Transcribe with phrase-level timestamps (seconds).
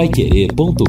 [0.00, 0.86] paiquerê.com.br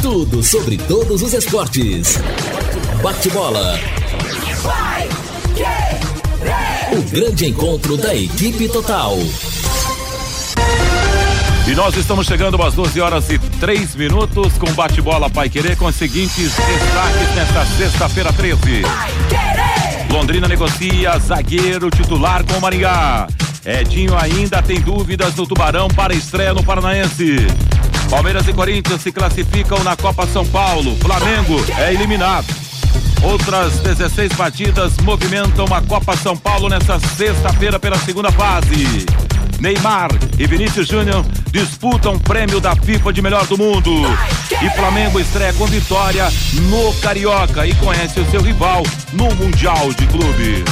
[0.00, 2.20] Tudo sobre todos os esportes.
[3.02, 3.76] Bate-bola.
[6.92, 9.18] O grande encontro da equipe total.
[11.66, 15.86] E nós estamos chegando às 12 horas e 3 minutos com bate-bola Pai Querer com
[15.86, 18.82] os seguintes destaques nesta sexta-feira 13.
[20.12, 23.26] Londrina negocia zagueiro titular com o Maringá.
[23.64, 27.38] Edinho ainda tem dúvidas no Tubarão para estreia no Paranaense.
[28.10, 30.94] Palmeiras e Corinthians se classificam na Copa São Paulo.
[30.96, 32.44] Flamengo é eliminado.
[33.22, 39.06] Outras 16 partidas movimentam a Copa São Paulo nesta sexta-feira pela segunda fase.
[39.60, 43.90] Neymar e Vinícius Júnior disputam o prêmio da FIFA de melhor do mundo.
[44.60, 46.30] E Flamengo estreia com vitória
[46.68, 50.64] no Carioca e conhece o seu rival no Mundial de Clubes.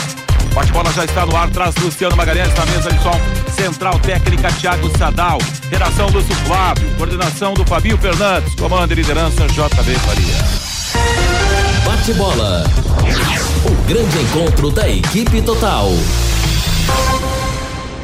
[0.54, 3.20] Bate-bola já está no ar, traz Luciano Magalhães na mesa de som.
[3.54, 5.38] Central técnica Thiago Sadal.
[5.70, 6.88] Redação Lúcio Flávio.
[6.96, 8.54] Coordenação do Fabinho Fernandes.
[8.54, 10.70] Comando e liderança JB Faria.
[11.84, 12.64] Bate-bola.
[13.64, 15.90] O grande encontro da equipe total.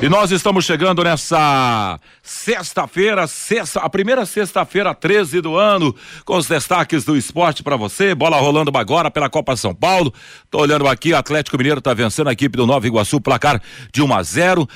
[0.02, 6.47] E nós estamos chegando nessa sexta-feira, sexta, a primeira sexta-feira 13 do ano, com os
[6.47, 8.14] destaques do esporte para você.
[8.14, 10.12] Bola rolando agora pela Copa São Paulo.
[10.50, 14.14] Tô olhando aqui, Atlético Mineiro tá vencendo a equipe do Nova Iguaçu, placar de 1
[14.14, 14.69] a 0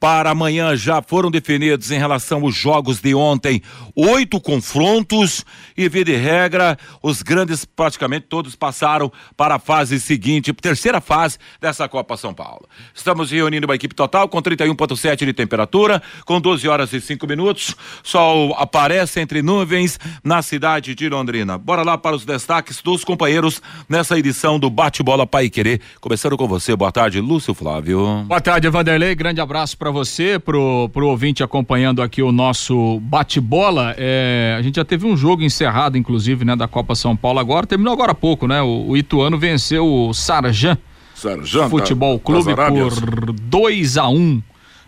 [0.00, 3.62] para amanhã já foram definidos em relação aos jogos de ontem
[3.94, 5.44] oito confrontos
[5.76, 11.38] e via de regra os grandes praticamente todos passaram para a fase seguinte, terceira fase
[11.60, 12.68] dessa Copa São Paulo.
[12.94, 17.74] Estamos reunindo uma equipe total com 31.7 de temperatura, com 12 horas e 5 minutos.
[18.02, 21.58] Sol aparece entre nuvens na cidade de Londrina.
[21.58, 25.80] Bora lá para os destaques dos companheiros nessa edição do Bate-Bola Pai Querer.
[26.00, 26.74] Começando com você.
[26.76, 28.24] Boa tarde, Lúcio Flávio.
[28.26, 29.14] Boa tarde, Vanderlei.
[29.14, 33.94] Grande abraço para para você, pro, pro ouvinte acompanhando aqui o nosso bate-bola.
[33.96, 37.66] É, a gente já teve um jogo encerrado, inclusive, né, da Copa São Paulo agora.
[37.66, 38.60] Terminou agora há pouco, né?
[38.60, 40.76] O, o Ituano venceu o Sarjan.
[41.14, 44.42] Sarjan Futebol Clube por 2 a 1 um.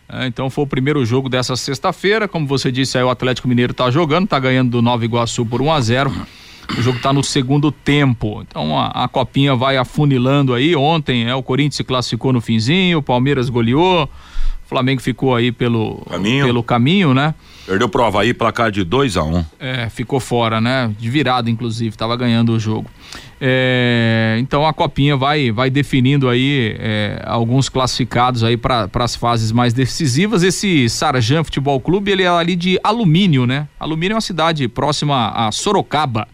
[0.07, 2.29] É, então foi o primeiro jogo dessa sexta-feira.
[2.29, 5.63] Como você disse, aí o Atlético Mineiro tá jogando, tá ganhando do Nova Iguaçu por
[5.63, 6.13] 1 a 0
[6.79, 8.45] o jogo está no segundo tempo.
[8.47, 10.77] Então a, a, copinha vai afunilando aí.
[10.77, 14.09] Ontem é, o Corinthians se classificou no finzinho, o Palmeiras goleou.
[14.71, 17.35] Flamengo ficou aí pelo caminho, pelo caminho né?
[17.67, 19.45] Perdeu pro Havaí, placar de 2 a 1 um.
[19.59, 20.95] É, ficou fora, né?
[20.97, 22.89] De virada, inclusive, tava ganhando o jogo.
[23.41, 29.51] É, então a copinha vai vai definindo aí é, alguns classificados aí para as fases
[29.51, 30.45] mais decisivas.
[30.45, 33.67] Esse Sarjan Futebol Clube, ele é ali de Alumínio, né?
[33.79, 36.29] Alumínio é uma cidade próxima a Sorocaba,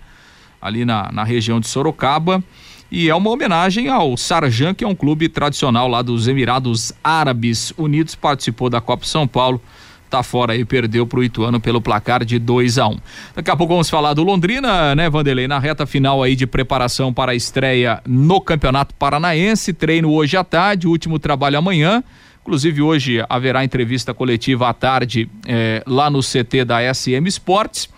[0.61, 2.45] ali na, na região de Sorocaba
[2.91, 7.73] e é uma homenagem ao Sarjan, que é um clube tradicional lá dos Emirados Árabes
[7.77, 9.61] Unidos, participou da Copa São Paulo
[10.09, 12.99] tá fora aí, perdeu pro Ituano pelo placar de 2 a 1 um.
[13.35, 15.49] Daqui a pouco vamos falar do Londrina, né, Vanderlei?
[15.49, 20.45] Na reta final aí de preparação para a estreia no Campeonato Paranaense, treino hoje à
[20.45, 22.03] tarde, último trabalho amanhã.
[22.43, 27.89] Inclusive, hoje haverá entrevista coletiva à tarde eh, lá no CT da SM Esportes.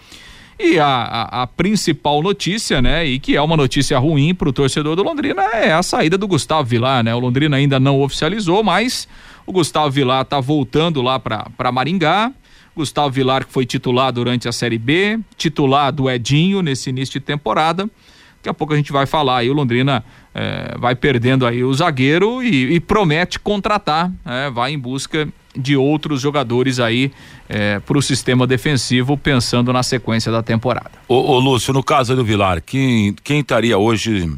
[0.58, 4.52] E a, a, a, principal notícia, né, e que é uma notícia ruim para o
[4.52, 7.14] torcedor do Londrina, é a saída do Gustavo Vilar, né?
[7.14, 9.06] O Londrina ainda não oficializou, mas
[9.46, 12.32] o Gustavo Vilar está voltando lá para Maringá.
[12.74, 17.26] Gustavo Vilar, que foi titular durante a Série B, titular do Edinho nesse início de
[17.26, 17.88] temporada.
[18.36, 20.04] Daqui a pouco a gente vai falar aí, o Londrina
[20.34, 25.76] é, vai perdendo aí o zagueiro e, e promete contratar, é, vai em busca de
[25.76, 27.10] outros jogadores aí
[27.48, 30.92] é, para o sistema defensivo, pensando na sequência da temporada.
[31.09, 34.31] Ô, ô Lúcio, no caso do Vilar, quem, quem estaria hoje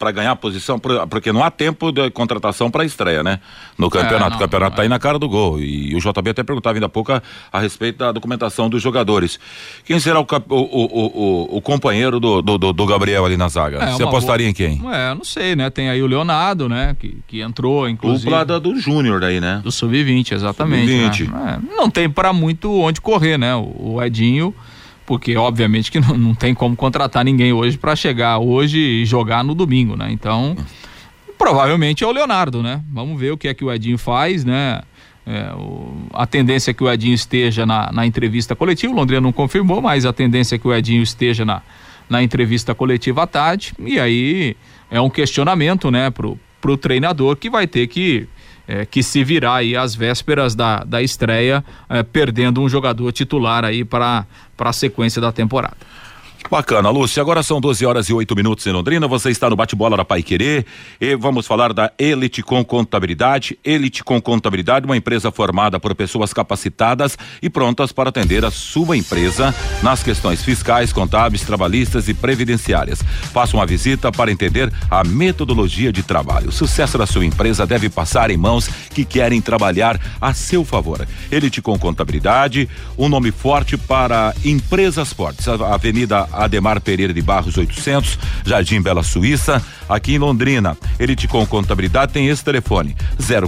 [0.00, 3.38] para ganhar posição, porque não há tempo de contratação para estreia, né?
[3.76, 4.14] No campeonato.
[4.14, 5.60] É, não, o campeonato está aí na cara do gol.
[5.60, 7.20] E, o JB até perguntava ainda há pouco a,
[7.52, 9.38] a, respeito da documentação dos jogadores.
[9.84, 13.76] Quem será o, o, o, o companheiro do, do, do, Gabriel ali na zaga?
[13.76, 14.50] É, Você apostaria boa...
[14.50, 14.80] em quem?
[14.90, 15.68] É, não sei, né?
[15.68, 16.96] Tem aí o Leonardo, né?
[16.98, 18.24] Que, que entrou, inclusive.
[18.24, 19.60] Dupla da, do Júnior daí, né?
[19.62, 20.90] Do Sub-20, exatamente.
[20.90, 21.30] Sub-20.
[21.30, 21.60] Né?
[21.62, 23.54] É, não tem para muito onde correr, né?
[23.54, 24.54] O, o Edinho
[25.10, 29.42] porque obviamente que não, não tem como contratar ninguém hoje para chegar hoje e jogar
[29.42, 30.08] no domingo, né?
[30.12, 30.56] Então,
[31.36, 32.80] provavelmente é o Leonardo, né?
[32.92, 34.80] Vamos ver o que é que o Edinho faz, né?
[35.26, 39.20] É, o, a tendência é que o Edinho esteja na, na entrevista coletiva, o Londrina
[39.20, 41.60] não confirmou, mas a tendência é que o Edinho esteja na,
[42.08, 44.56] na entrevista coletiva à tarde, e aí
[44.92, 48.28] é um questionamento, né, pro, pro treinador que vai ter que
[48.70, 53.64] é, que se virar aí às vésperas da, da estreia, é, perdendo um jogador titular
[53.64, 54.24] aí para
[54.56, 55.76] a sequência da temporada.
[56.48, 57.20] Bacana, Lúcia.
[57.20, 59.06] Agora são 12 horas e 8 minutos em Londrina.
[59.06, 60.64] Você está no bate-bola da Pai Querer
[61.00, 63.58] e vamos falar da Elite com Contabilidade.
[63.64, 68.96] Elite com Contabilidade, uma empresa formada por pessoas capacitadas e prontas para atender a sua
[68.96, 73.02] empresa nas questões fiscais, contábeis, trabalhistas e previdenciárias.
[73.32, 76.48] Faça uma visita para entender a metodologia de trabalho.
[76.48, 81.06] O sucesso da sua empresa deve passar em mãos que querem trabalhar a seu favor.
[81.30, 85.46] Elite com Contabilidade, um nome forte para empresas fortes.
[85.46, 90.76] Avenida Ademar Pereira de Barros 800, Jardim Bela Suíça, aqui em Londrina.
[90.98, 92.96] Elite com Contabilidade tem esse telefone: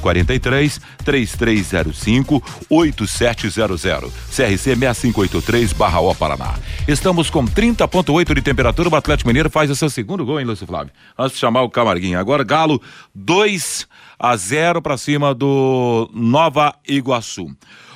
[0.00, 3.82] 043 3305 8700.
[3.82, 6.54] CRC 6583 barra O Paraná.
[6.86, 8.88] Estamos com 30.8 de temperatura.
[8.88, 10.92] O Atlético Mineiro faz o seu segundo gol, hein, Lúcio Flávio?
[11.18, 12.18] Antes de chamar o Camarguinho.
[12.18, 12.80] Agora Galo
[13.14, 13.86] 2
[14.18, 17.46] a 0 para cima do Nova Iguaçu.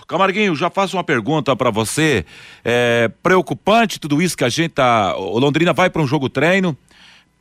[0.07, 2.25] Camarguinho, já faço uma pergunta para você.
[2.65, 5.17] É preocupante tudo isso que a gente tá.
[5.17, 6.77] O Londrina vai para um jogo treino,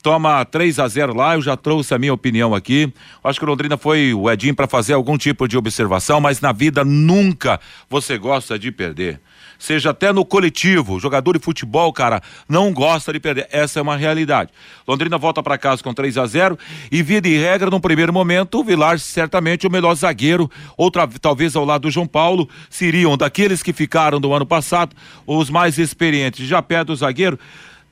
[0.02, 2.92] toma 3 a 0 lá, eu já trouxe a minha opinião aqui.
[3.24, 6.52] Acho que o Londrina foi o Edinho para fazer algum tipo de observação, mas na
[6.52, 7.60] vida nunca
[7.90, 9.22] você gosta de perder
[9.58, 11.00] seja até no coletivo.
[11.00, 13.48] Jogador de futebol, cara, não gosta de perder.
[13.52, 14.52] Essa é uma realidade.
[14.88, 16.58] Londrina volta para casa com 3 a 0
[16.92, 21.56] e via de regra, no primeiro momento, o Vilar certamente o melhor zagueiro, outra talvez
[21.56, 26.48] ao lado do João Paulo, seriam daqueles que ficaram do ano passado, os mais experientes.
[26.48, 27.40] Já pé do zagueiro.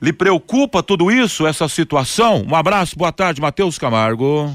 [0.02, 2.44] Lhe preocupa tudo isso, essa situação?
[2.46, 4.52] Um abraço, boa tarde, Matheus Camargo.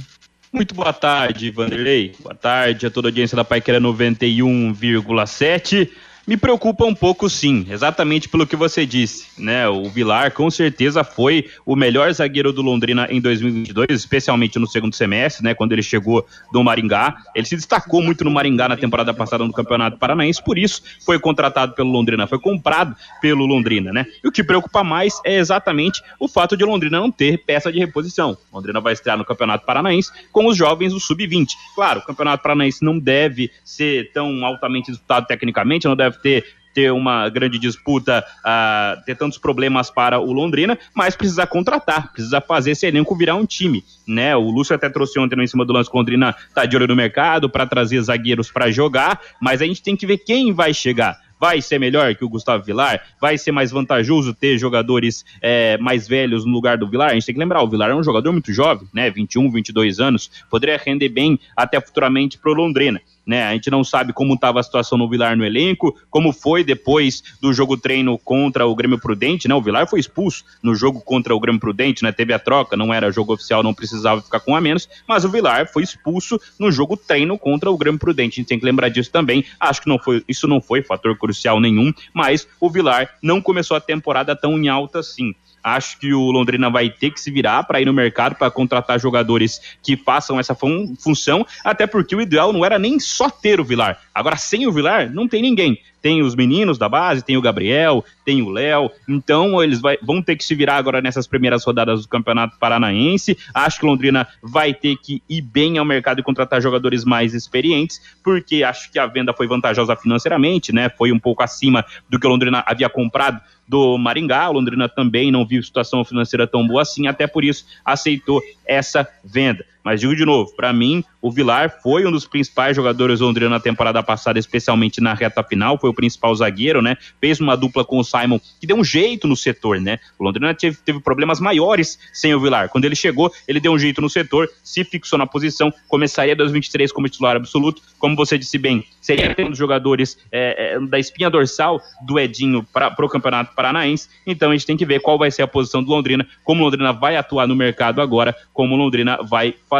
[0.52, 2.16] Muito boa tarde, Vanderlei.
[2.20, 5.90] Boa tarde a toda a audiência da Paiquera 91,7.
[6.28, 9.68] Me preocupa um pouco, sim, exatamente pelo que você disse, né?
[9.68, 14.96] O Vilar com certeza foi o melhor zagueiro do Londrina em 2022, especialmente no segundo
[14.96, 15.56] semestre, né?
[15.56, 19.52] Quando ele chegou do Maringá, ele se destacou muito no Maringá na temporada passada no
[19.52, 24.06] Campeonato Paranaense, por isso foi contratado pelo Londrina, foi comprado pelo Londrina, né?
[24.24, 27.80] E o que preocupa mais é exatamente o fato de Londrina não ter peça de
[27.80, 28.38] reposição.
[28.54, 31.48] Londrina vai estrear no Campeonato Paranaense com os jovens do sub-20.
[31.74, 36.92] Claro, o Campeonato Paranaense não deve ser tão altamente disputado tecnicamente, não deve ter ter
[36.92, 42.72] uma grande disputa, uh, ter tantos problemas para o Londrina, mas precisa contratar, precisa fazer
[42.72, 44.36] esse elenco virar um time, né?
[44.36, 46.88] O Lúcio até trouxe ontem no em cima do lance o Londrina tá de olho
[46.88, 50.74] no mercado para trazer zagueiros para jogar, mas a gente tem que ver quem vai
[50.74, 53.02] chegar vai ser melhor que o Gustavo Vilar?
[53.20, 57.12] Vai ser mais vantajoso ter jogadores é, mais velhos no lugar do Vilar?
[57.12, 59.10] A gente tem que lembrar, o Vilar é um jogador muito jovem, né?
[59.10, 63.44] 21, 22 anos, poderia render bem até futuramente pro Londrina né?
[63.44, 67.22] A gente não sabe como estava a situação no Vilar no elenco, como foi depois
[67.40, 69.54] do jogo treino contra o Grêmio Prudente, né?
[69.54, 72.12] O Vilar foi expulso no jogo contra o Grêmio Prudente, né?
[72.12, 75.30] Teve a troca, não era jogo oficial, não precisava ficar com a menos, mas o
[75.30, 78.34] Vilar foi expulso no jogo treino contra o Grêmio Prudente.
[78.34, 79.46] A gente tem que lembrar disso também.
[79.60, 83.78] Acho que não foi, isso não foi fator crucial nenhum, mas o Vilar não começou
[83.78, 85.36] a temporada tão em alta assim.
[85.64, 89.00] Acho que o Londrina vai ter que se virar para ir no mercado para contratar
[89.00, 93.60] jogadores que façam essa fun função, até porque o ideal não era nem só ter
[93.60, 94.00] o Vilar.
[94.14, 95.80] Agora, sem o Vilar, não tem ninguém.
[96.02, 98.90] Tem os meninos da base, tem o Gabriel, tem o Léo.
[99.08, 103.38] Então, eles vai, vão ter que se virar agora nessas primeiras rodadas do Campeonato Paranaense.
[103.54, 108.02] Acho que Londrina vai ter que ir bem ao mercado e contratar jogadores mais experientes,
[108.24, 110.90] porque acho que a venda foi vantajosa financeiramente, né?
[110.90, 114.50] Foi um pouco acima do que Londrina havia comprado do Maringá.
[114.50, 119.64] Londrina também não viu situação financeira tão boa assim, até por isso aceitou essa venda.
[119.84, 123.50] Mas digo de novo, para mim, o Vilar foi um dos principais jogadores do Londrina
[123.50, 126.98] na temporada passada, especialmente na reta final, foi o principal zagueiro, né?
[127.20, 130.00] Fez uma dupla com o Simon, que deu um jeito no setor, né?
[130.18, 132.70] O Londrina teve, teve problemas maiores sem o Vilar.
[132.70, 136.92] Quando ele chegou, ele deu um jeito no setor, se fixou na posição, começaria 2023
[136.92, 141.30] como titular absoluto, como você disse bem, seria um dos jogadores é, é, da espinha
[141.30, 144.08] dorsal do Edinho para o Campeonato Paranaense.
[144.26, 146.66] Então a gente tem que ver qual vai ser a posição do Londrina, como o
[146.66, 149.79] Londrina vai atuar no mercado agora, como o Londrina vai fazer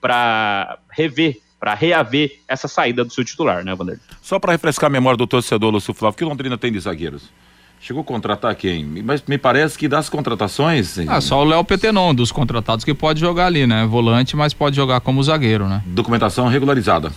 [0.00, 3.98] para rever para reaver essa saída do seu titular, né, Vander?
[4.20, 7.30] Só para refrescar a memória do torcedor Lúcio Flávio, que Londrina tem de zagueiros?
[7.80, 8.84] Chegou a contratar quem?
[8.84, 10.98] Mas me parece que das contratações.
[11.08, 13.86] Ah, só o Léo Petenon, dos contratados, que pode jogar ali, né?
[13.86, 15.82] Volante, mas pode jogar como zagueiro, né?
[15.86, 17.12] Documentação regularizada.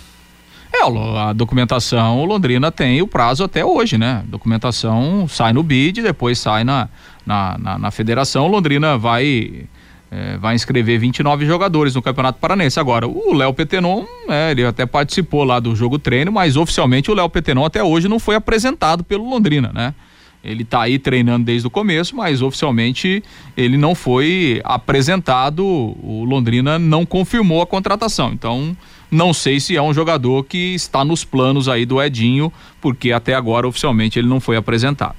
[0.72, 0.82] É,
[1.18, 4.22] a documentação, o Londrina tem o prazo até hoje, né?
[4.26, 6.88] Documentação sai no BID, depois sai na,
[7.26, 8.46] na, na, na federação.
[8.46, 9.66] O Londrina vai
[10.10, 12.80] é, vai inscrever 29 jogadores no Campeonato Paranense.
[12.80, 17.14] Agora, o Léo Petenon, é, ele até participou lá do jogo treino, mas oficialmente o
[17.14, 19.94] Léo Petenon até hoje não foi apresentado pelo Londrina, né?
[20.42, 23.22] Ele está aí treinando desde o começo, mas oficialmente
[23.54, 25.62] ele não foi apresentado.
[25.62, 28.32] O Londrina não confirmou a contratação.
[28.32, 28.74] Então,
[29.10, 32.50] não sei se é um jogador que está nos planos aí do Edinho,
[32.80, 35.14] porque até agora oficialmente ele não foi apresentado.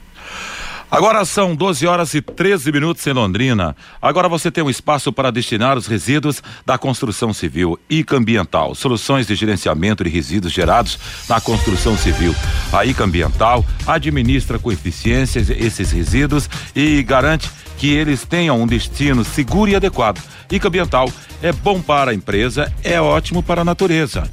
[0.91, 3.73] Agora são 12 horas e 13 minutos em Londrina.
[4.01, 8.75] Agora você tem um espaço para destinar os resíduos da construção civil e ambiental.
[8.75, 12.35] Soluções de gerenciamento de resíduos gerados na construção civil.
[12.73, 19.23] A ICA Ambiental administra com eficiência esses resíduos e garante que eles tenham um destino
[19.23, 20.21] seguro e adequado.
[20.51, 21.09] ICA Ambiental
[21.41, 24.29] é bom para a empresa, é ótimo para a natureza.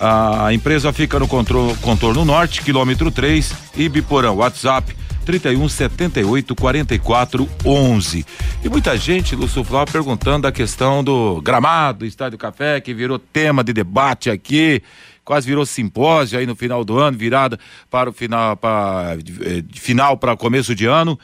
[0.00, 4.96] A empresa fica no contorno norte, quilômetro 3, Ibiporã, WhatsApp
[5.28, 8.26] 31 78 44 11.
[8.64, 13.18] E muita gente, Lúcio Flávio, perguntando a questão do gramado, do Estádio Café, que virou
[13.18, 14.82] tema de debate aqui
[15.22, 17.58] quase virou simpósio aí no final do ano, virada
[17.90, 21.18] para o final, para eh, final para começo de ano.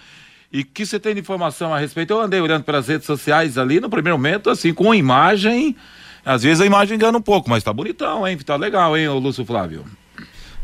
[0.53, 2.13] E que você tem de informação a respeito?
[2.13, 5.75] Eu andei olhando pelas redes sociais ali no primeiro momento, assim, com imagem.
[6.23, 8.37] Às vezes a imagem engana um pouco, mas tá bonitão, hein?
[8.37, 9.87] Tá legal, hein, o Lúcio Flávio?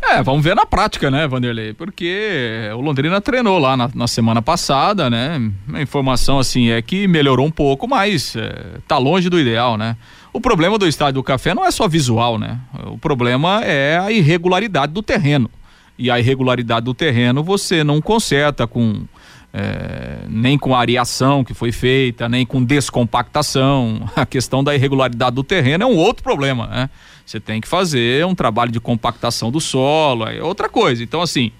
[0.02, 1.74] É, vamos ver na prática, né, Vanderlei?
[1.74, 5.50] Porque o Londrina treinou lá na, na semana passada, né?
[5.72, 9.96] A informação, assim, é que melhorou um pouco, mas é, tá longe do ideal, né?
[10.32, 12.58] O problema do estádio do Café não é só visual, né?
[12.86, 15.50] O problema é a irregularidade do terreno.
[15.98, 19.04] E a irregularidade do terreno você não conserta com
[19.52, 24.08] é, nem com areação que foi feita, nem com descompactação.
[24.14, 26.90] A questão da irregularidade do terreno é um outro problema, né?
[27.30, 31.00] Você tem que fazer um trabalho de compactação do solo, é outra coisa.
[31.00, 31.52] Então, assim,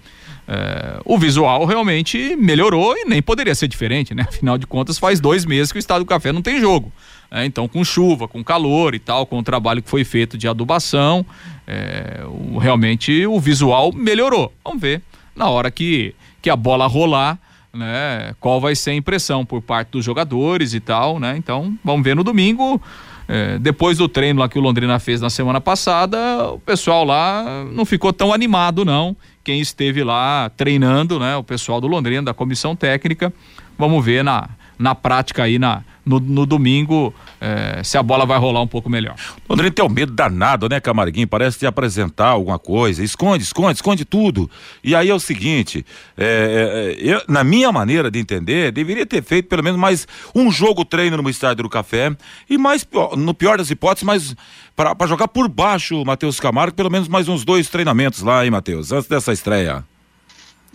[0.45, 4.23] é, o visual realmente melhorou e nem poderia ser diferente, né?
[4.27, 6.91] Afinal de contas, faz dois meses que o Estado do Café não tem jogo.
[7.31, 10.45] É, então, com chuva, com calor e tal, com o trabalho que foi feito de
[10.45, 11.25] adubação,
[11.65, 14.51] é, o, realmente o visual melhorou.
[14.65, 15.01] Vamos ver
[15.33, 17.39] na hora que, que a bola rolar,
[17.73, 18.35] né?
[18.41, 21.37] Qual vai ser a impressão por parte dos jogadores e tal, né?
[21.37, 22.81] Então, vamos ver no domingo.
[23.27, 26.17] É, depois do treino lá que o Londrina fez na semana passada,
[26.51, 29.15] o pessoal lá não ficou tão animado, não.
[29.43, 31.35] Quem esteve lá treinando, né?
[31.35, 33.33] O pessoal do Londrina, da comissão técnica.
[33.77, 34.49] Vamos ver na,
[34.81, 38.89] na prática aí na, no, no domingo é, se a bola vai rolar um pouco
[38.89, 39.15] melhor.
[39.47, 41.27] O Londrina tem um medo danado, né, Camarguinho?
[41.27, 43.03] Parece te apresentar alguma coisa.
[43.03, 44.49] Esconde, esconde, esconde tudo.
[44.83, 45.85] E aí é o seguinte:
[46.17, 50.51] é, é, eu, na minha maneira de entender, deveria ter feito pelo menos mais um
[50.51, 52.15] jogo treino no estádio do Café
[52.49, 54.35] e mais, no pior das hipóteses, mais
[54.75, 58.91] para jogar por baixo, Matheus Camargo, pelo menos mais uns dois treinamentos lá, hein, Matheus,
[58.91, 59.83] antes dessa estreia.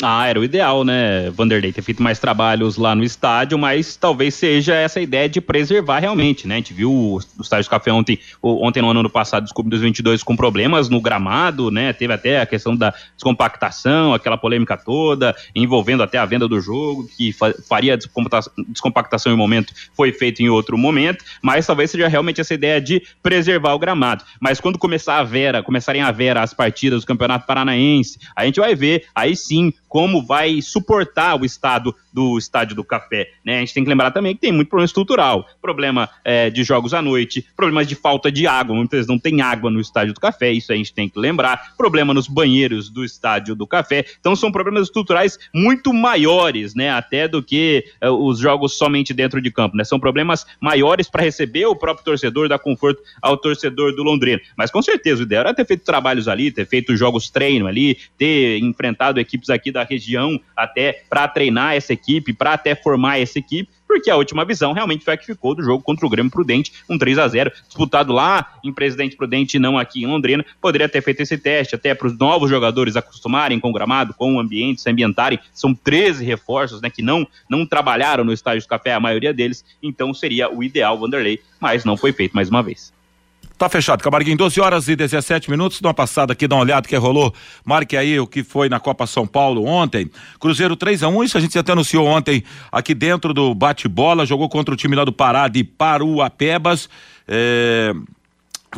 [0.03, 4.35] Ah, era o ideal, né, Vanderlei, ter feito mais trabalhos lá no estádio, mas talvez
[4.35, 6.57] seja essa ideia de preservar realmente, né?
[6.57, 10.37] A gente viu o, estádio do Café ontem, ontem no ano passado, desculpa, 2022, com
[10.37, 11.95] problemas no gramado, né?
[11.95, 17.09] Teve até a questão da descompactação, aquela polêmica toda, envolvendo até a venda do jogo,
[17.17, 17.35] que
[17.67, 22.53] faria descompactação em um momento, foi feito em outro momento, mas talvez seja realmente essa
[22.53, 24.23] ideia de preservar o gramado.
[24.39, 28.61] Mas quando começar a vera, começarem a ver as partidas do Campeonato Paranaense, a gente
[28.61, 33.31] vai ver, aí sim, como vai suportar o estado do estádio do Café.
[33.45, 33.57] Né?
[33.57, 36.95] A gente tem que lembrar também que tem muito problema estrutural, problema é, de jogos
[36.95, 40.21] à noite, problemas de falta de água, muitas vezes não tem água no estádio do
[40.21, 44.05] Café, isso a gente tem que lembrar, problema nos banheiros do estádio do Café.
[44.19, 49.41] Então são problemas estruturais muito maiores, né, até do que é, os jogos somente dentro
[49.41, 49.85] de campo, né?
[49.85, 54.41] São problemas maiores para receber o próprio torcedor, dar conforto ao torcedor do Londrina.
[54.57, 57.99] Mas com certeza o ideal era ter feito trabalhos ali, ter feito jogos treino ali,
[58.17, 63.39] ter enfrentado equipes aqui da região até para treinar essa equipe, para até formar essa
[63.39, 66.31] equipe, porque a última visão realmente foi a que ficou do jogo contra o Grêmio
[66.31, 70.45] Prudente, um 3 a 0 disputado lá em Presidente Prudente, não aqui em Londrina.
[70.61, 74.35] Poderia ter feito esse teste até para os novos jogadores acostumarem com o gramado, com
[74.35, 75.39] o ambiente, se ambientarem.
[75.53, 79.65] São 13 reforços né, que não, não trabalharam no estádio do café, a maioria deles,
[79.83, 82.96] então seria o ideal, Vanderlei, mas não foi feito mais uma vez.
[83.59, 85.81] Tá fechado, Camarguinho, 12 horas e 17 minutos.
[85.81, 87.33] Dá uma passada aqui, dá uma olhada que rolou.
[87.65, 90.11] Marque aí o que foi na Copa São Paulo ontem.
[90.39, 94.27] Cruzeiro 3 a 1 isso a gente até anunciou ontem aqui dentro do bate-bola.
[94.27, 96.91] Jogou contra o time lá do Pará de Paruapebas.
[97.27, 97.95] É,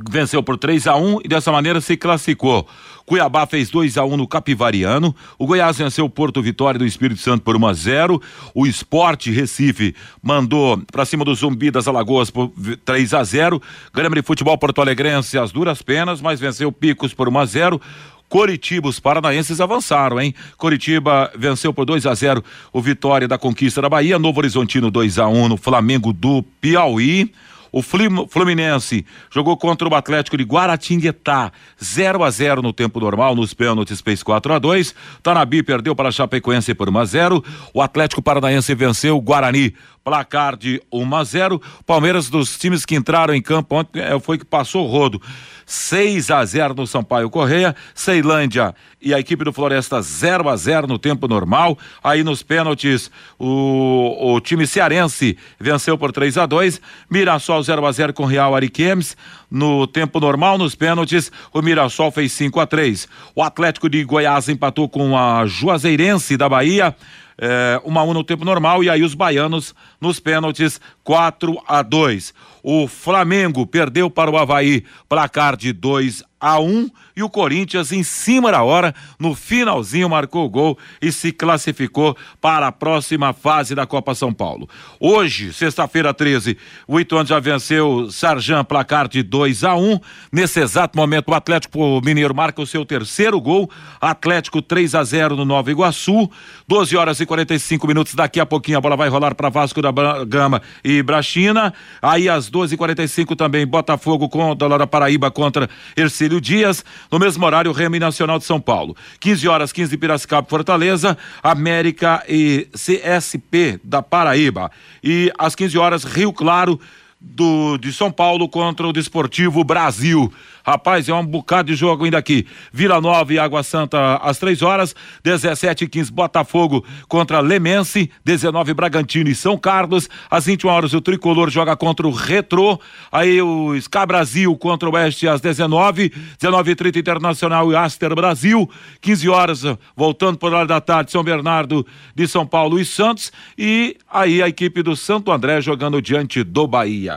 [0.09, 2.69] venceu por 3 a 1 e dessa maneira se classificou.
[3.09, 5.17] Cuiabá fez 2 a 1 no Capivariano.
[5.39, 8.23] O Goiás venceu Porto Vitória do Espírito Santo por 1 a 0.
[8.55, 12.53] O Esporte Recife mandou para cima do Zumbi das Alagoas por
[12.85, 13.63] 3 a 0.
[13.95, 17.81] Grêmio de Futebol Porto Alegrense as duras penas, mas venceu Picos por 1 a 0.
[18.29, 20.35] Coritiba, os paranaenses avançaram, hein?
[20.59, 25.19] Coritiba venceu por 2 a 0 o Vitória da Conquista da Bahia, Novo Horizontino 2
[25.19, 27.33] a 1 no Flamengo do Piauí.
[27.73, 33.53] O Fluminense jogou contra o Atlético de Guaratinguetá, 0 a 0 no tempo normal, nos
[33.55, 34.95] pênaltis fez 4 a 2.
[35.23, 37.45] Tanabi perdeu para a Chapecoense por 1 a 0.
[37.75, 39.75] O Atlético Paranaense venceu o Guarani
[40.09, 41.63] placar de 1 a 0.
[41.87, 45.21] Palmeiras dos times que entraram em campo ontem é, foi que passou o rodo.
[45.67, 50.87] 6 a 0 no Sampaio Correia, Ceilândia e a equipe do Floresta 0 a 0
[50.87, 51.79] no tempo normal.
[52.03, 57.93] Aí nos pênaltis, o, o time cearense venceu por 3 a 2 Mirassol 0 a
[57.93, 59.15] 0 com Real Ariquemes.
[59.51, 64.49] No tempo normal, nos pênaltis, o Mirassol fez 5 a 3 O Atlético de Goiás
[64.49, 66.97] empatou com a Juazeirense da Bahia
[67.41, 72.35] é, uma a no tempo normal e aí os baianos nos pênaltis 4 a 2.
[72.63, 78.05] O Flamengo perdeu para o Havaí placar de 2 a 1 e o Corinthians em
[78.05, 83.75] cima da hora, no finalzinho marcou o gol e se classificou para a próxima fase
[83.75, 84.69] da Copa São Paulo.
[85.01, 89.99] Hoje, sexta-feira 13, o Ituano já venceu Sarjan placar de 2 a 1.
[90.31, 93.69] Nesse exato momento o Atlético Mineiro marca o seu terceiro gol,
[94.01, 96.31] Atlético 3 a 0 no Nova Iguaçu.
[96.69, 99.91] 12 horas e 45 minutos daqui a pouquinho a bola vai rolar para Vasco da
[100.25, 101.73] Gama e Brachina.
[102.01, 106.85] Aí às 12h45 também Botafogo com da Paraíba contra Ercílio Dias.
[107.11, 108.97] No mesmo horário, Remo e Nacional de São Paulo.
[109.21, 114.71] 15 horas, 15 Piracicaba Fortaleza, América e CSP da Paraíba.
[115.03, 116.81] E às 15 horas, Rio Claro
[117.21, 120.33] do, de São Paulo contra o Desportivo Brasil.
[120.65, 122.47] Rapaz, é um bocado de jogo ainda aqui.
[122.71, 124.95] Vila Nova e Água Santa às três horas,
[125.25, 131.01] 17 e 15 Botafogo contra Lemense, 19 Bragantino e São Carlos, às 21 horas o
[131.01, 132.79] Tricolor joga contra o Retrô,
[133.11, 138.15] aí o Ska Brasil contra o Oeste às 19, 19 e 30 Internacional e Aster
[138.15, 138.69] Brasil,
[139.01, 139.63] 15 horas
[139.97, 144.49] voltando por hora da tarde São Bernardo de São Paulo e Santos e aí a
[144.49, 147.08] equipe do Santo André jogando diante do Bahia.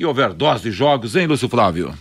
[0.00, 1.92] Que overdose de jogos, hein, Lúcio Flávio?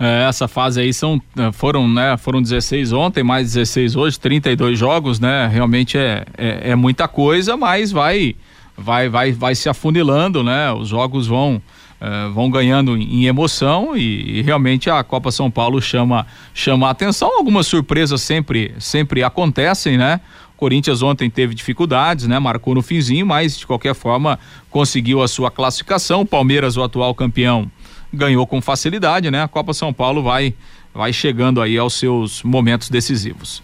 [0.00, 4.76] É, essa fase aí são, é, foram, né, foram 16 ontem, mais 16 hoje, 32
[4.76, 5.46] jogos, né?
[5.46, 8.34] Realmente é, é, é muita coisa, mas vai,
[8.76, 10.72] vai, vai, vai se afunilando, né?
[10.72, 11.62] Os jogos vão,
[12.00, 16.90] é, vão ganhando em emoção e, e, realmente a Copa São Paulo chama, chama a
[16.90, 17.38] atenção.
[17.38, 20.20] Algumas surpresas sempre, sempre acontecem, né?
[20.64, 22.38] Corinthians ontem teve dificuldades, né?
[22.38, 24.38] Marcou no finzinho, mas de qualquer forma
[24.70, 26.24] conseguiu a sua classificação.
[26.24, 27.70] Palmeiras, o atual campeão,
[28.10, 29.42] ganhou com facilidade, né?
[29.42, 30.54] A Copa São Paulo vai
[30.94, 33.62] vai chegando aí aos seus momentos decisivos.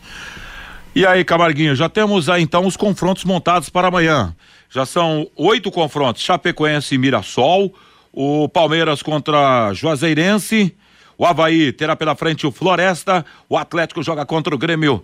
[0.94, 4.36] E aí, Camarguinho, já temos aí então os confrontos montados para amanhã.
[4.68, 7.74] Já são oito confrontos: Chapecoense e Mirassol,
[8.12, 10.76] o Palmeiras contra Juazeirense,
[11.16, 15.02] o Havaí terá pela frente o Floresta, o Atlético joga contra o Grêmio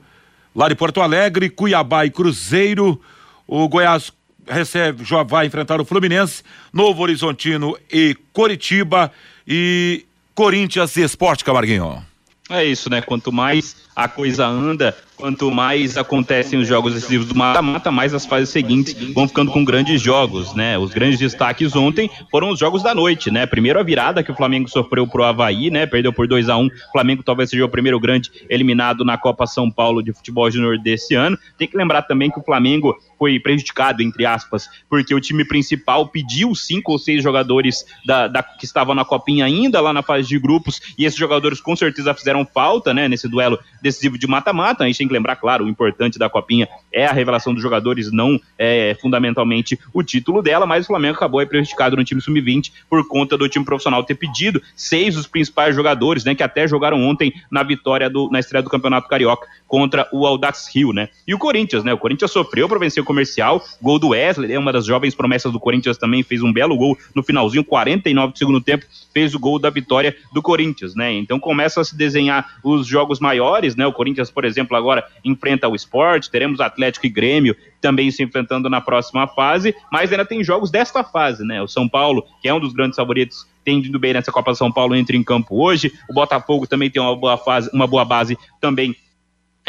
[0.56, 2.98] lá de Porto Alegre, Cuiabá e Cruzeiro,
[3.46, 4.10] o Goiás
[4.48, 6.42] recebe, já vai enfrentar o Fluminense,
[6.72, 9.12] Novo Horizontino e Coritiba
[9.46, 12.02] e Corinthians e Esporte Camarguinho.
[12.48, 13.02] É isso, né?
[13.02, 18.26] Quanto mais a coisa anda, quanto mais acontecem os jogos decisivos do mata-mata, mais as
[18.26, 20.76] fases seguintes vão ficando com grandes jogos, né?
[20.76, 23.46] Os grandes destaques ontem foram os jogos da noite, né?
[23.46, 25.86] Primeiro a virada que o Flamengo sofreu pro Havaí, né?
[25.86, 26.66] Perdeu por 2 a 1 um.
[26.66, 30.78] O Flamengo talvez seja o primeiro grande eliminado na Copa São Paulo de futebol júnior
[30.78, 31.38] desse ano.
[31.56, 36.06] Tem que lembrar também que o Flamengo foi prejudicado, entre aspas, porque o time principal
[36.08, 40.28] pediu cinco ou seis jogadores da, da, que estavam na copinha ainda lá na fase
[40.28, 44.84] de grupos, e esses jogadores com certeza fizeram falta, né, nesse duelo decisivo de mata-mata.
[44.84, 48.12] A gente tem que lembrar, claro, o importante da copinha é a revelação dos jogadores,
[48.12, 52.72] não é fundamentalmente o título dela, mas o Flamengo acabou aí prejudicado no time sub-20
[52.88, 57.02] por conta do time profissional ter pedido seis dos principais jogadores, né, que até jogaram
[57.02, 61.08] ontem na vitória do, na estreia do Campeonato Carioca contra o Audax Rio, né?
[61.26, 61.92] E o Corinthians, né?
[61.92, 65.52] O Corinthians sofreu para vencer o comercial, gol do Wesley, é uma das jovens promessas
[65.52, 69.38] do Corinthians também, fez um belo gol no finalzinho, 49 do segundo tempo, fez o
[69.38, 71.12] gol da vitória do Corinthians, né?
[71.12, 73.86] Então começa a se desenhar os jogos maiores, né?
[73.86, 78.68] O Corinthians, por exemplo, agora enfrenta o Sport, teremos Atlético e Grêmio também se enfrentando
[78.68, 81.62] na próxima fase, mas ainda tem jogos desta fase, né?
[81.62, 84.70] O São Paulo, que é um dos grandes favoritos, tem indo bem nessa Copa São
[84.70, 85.92] Paulo, entra em campo hoje.
[86.08, 88.96] O Botafogo também tem uma boa fase, uma boa base também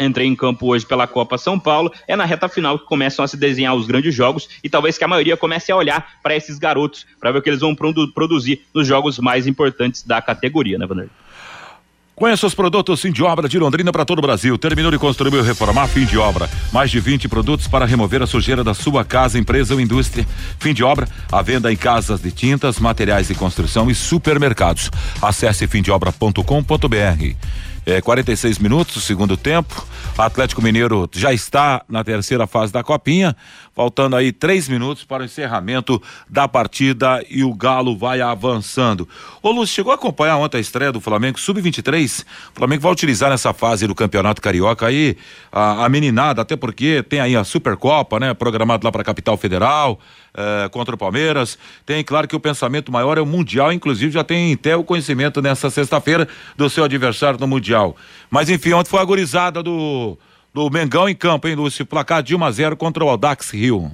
[0.00, 3.28] entrei em campo hoje pela Copa São Paulo, é na reta final que começam a
[3.28, 6.58] se desenhar os grandes jogos e talvez que a maioria comece a olhar para esses
[6.58, 10.78] garotos, para ver o que eles vão produ produzir nos jogos mais importantes da categoria,
[10.78, 11.10] né, Vander?
[12.18, 14.58] Conheça os produtos fim de obra de Londrina para todo o Brasil.
[14.58, 16.50] Terminou de construir ou reformar, fim de obra.
[16.72, 20.26] Mais de 20 produtos para remover a sujeira da sua casa, empresa ou indústria.
[20.58, 24.90] Fim de obra, a venda em casas de tintas, materiais de construção e supermercados.
[25.22, 27.36] Acesse fimdeobra.com.br.
[27.86, 29.86] É, 46 minutos, segundo tempo.
[30.18, 33.36] Atlético Mineiro já está na terceira fase da Copinha,
[33.78, 39.08] faltando aí três minutos para o encerramento da partida e o Galo vai avançando.
[39.40, 42.24] Ô Lúcio, chegou a acompanhar ontem a estreia do Flamengo Sub-23?
[42.52, 45.16] O Flamengo vai utilizar nessa fase do Campeonato Carioca aí
[45.52, 48.34] a, a meninada, até porque tem aí a Supercopa, né?
[48.34, 50.00] Programado lá para a capital federal.
[50.40, 51.58] Eh, contra o Palmeiras.
[51.84, 55.42] Tem, claro que o pensamento maior é o Mundial, inclusive já tem até o conhecimento
[55.42, 57.96] nessa sexta-feira do seu adversário no Mundial.
[58.30, 60.16] Mas enfim, ontem foi a gorizada do,
[60.58, 61.86] do Mengão em campo, hein, Lúcio?
[61.86, 63.92] Placar de 1 a 0 contra o Audax Rio.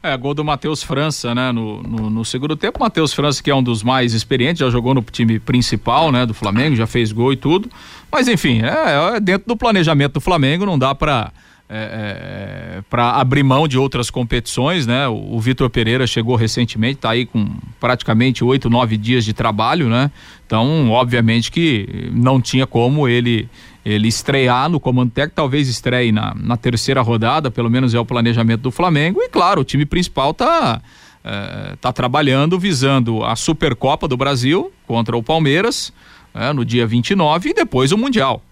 [0.00, 1.50] É, gol do Matheus França, né?
[1.50, 4.94] No, no, no segundo tempo, Matheus França, que é um dos mais experientes, já jogou
[4.94, 6.24] no time principal, né?
[6.24, 7.68] Do Flamengo, já fez gol e tudo.
[8.12, 11.32] Mas enfim, é, é dentro do planejamento do Flamengo, não dá para
[11.68, 15.08] é, é, para abrir mão de outras competições, né?
[15.08, 17.48] O, o Vitor Pereira chegou recentemente, está aí com
[17.80, 20.10] praticamente oito, nove dias de trabalho, né?
[20.46, 23.48] Então, obviamente que não tinha como ele
[23.84, 28.06] ele estrear no comando técnico, talvez estreie na, na terceira rodada, pelo menos é o
[28.06, 29.20] planejamento do Flamengo.
[29.20, 30.80] E claro, o time principal está
[31.22, 35.92] é, tá trabalhando visando a Supercopa do Brasil contra o Palmeiras
[36.32, 38.42] é, no dia 29 e depois o Mundial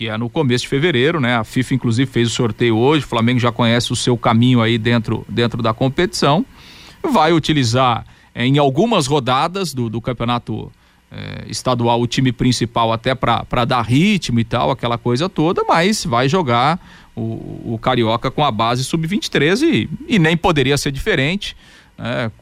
[0.00, 1.36] que é no começo de fevereiro, né?
[1.36, 4.78] A FIFA inclusive fez o sorteio hoje, o Flamengo já conhece o seu caminho aí
[4.78, 6.42] dentro, dentro da competição,
[7.02, 10.72] vai utilizar é, em algumas rodadas do, do campeonato
[11.10, 16.04] é, estadual o time principal até para dar ritmo e tal, aquela coisa toda, mas
[16.04, 16.78] vai jogar
[17.16, 21.56] o, o Carioca com a base sub-23 e, e, nem poderia ser diferente,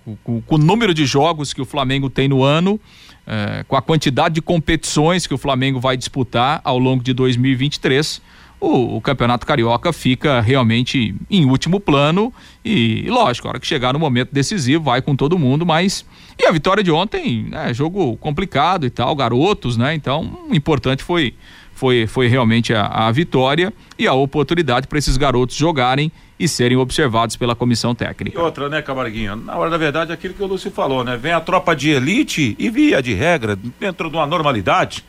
[0.04, 2.78] com, com, com o número de jogos que o Flamengo tem no ano,
[3.26, 8.22] é, com a quantidade de competições que o Flamengo vai disputar ao longo de 2023,
[8.60, 12.32] o, o, Campeonato Carioca fica realmente em último plano
[12.64, 16.04] e, lógico, a hora que chegar no momento decisivo vai com todo mundo, mas
[16.38, 19.94] e a vitória de ontem, né, jogo complicado e tal, garotos, né?
[19.94, 21.34] Então, o importante foi
[21.78, 26.76] foi, foi realmente a, a vitória e a oportunidade para esses garotos jogarem e serem
[26.76, 28.36] observados pela comissão técnica.
[28.36, 29.36] E outra, né, Camarguinho?
[29.36, 31.16] Na hora da verdade, aquilo que o Lúcio falou, né?
[31.16, 35.04] Vem a tropa de elite e via de regra, dentro de uma normalidade,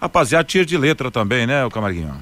[0.00, 2.14] rapaziada, tira de letra também, né, o Camarguinho?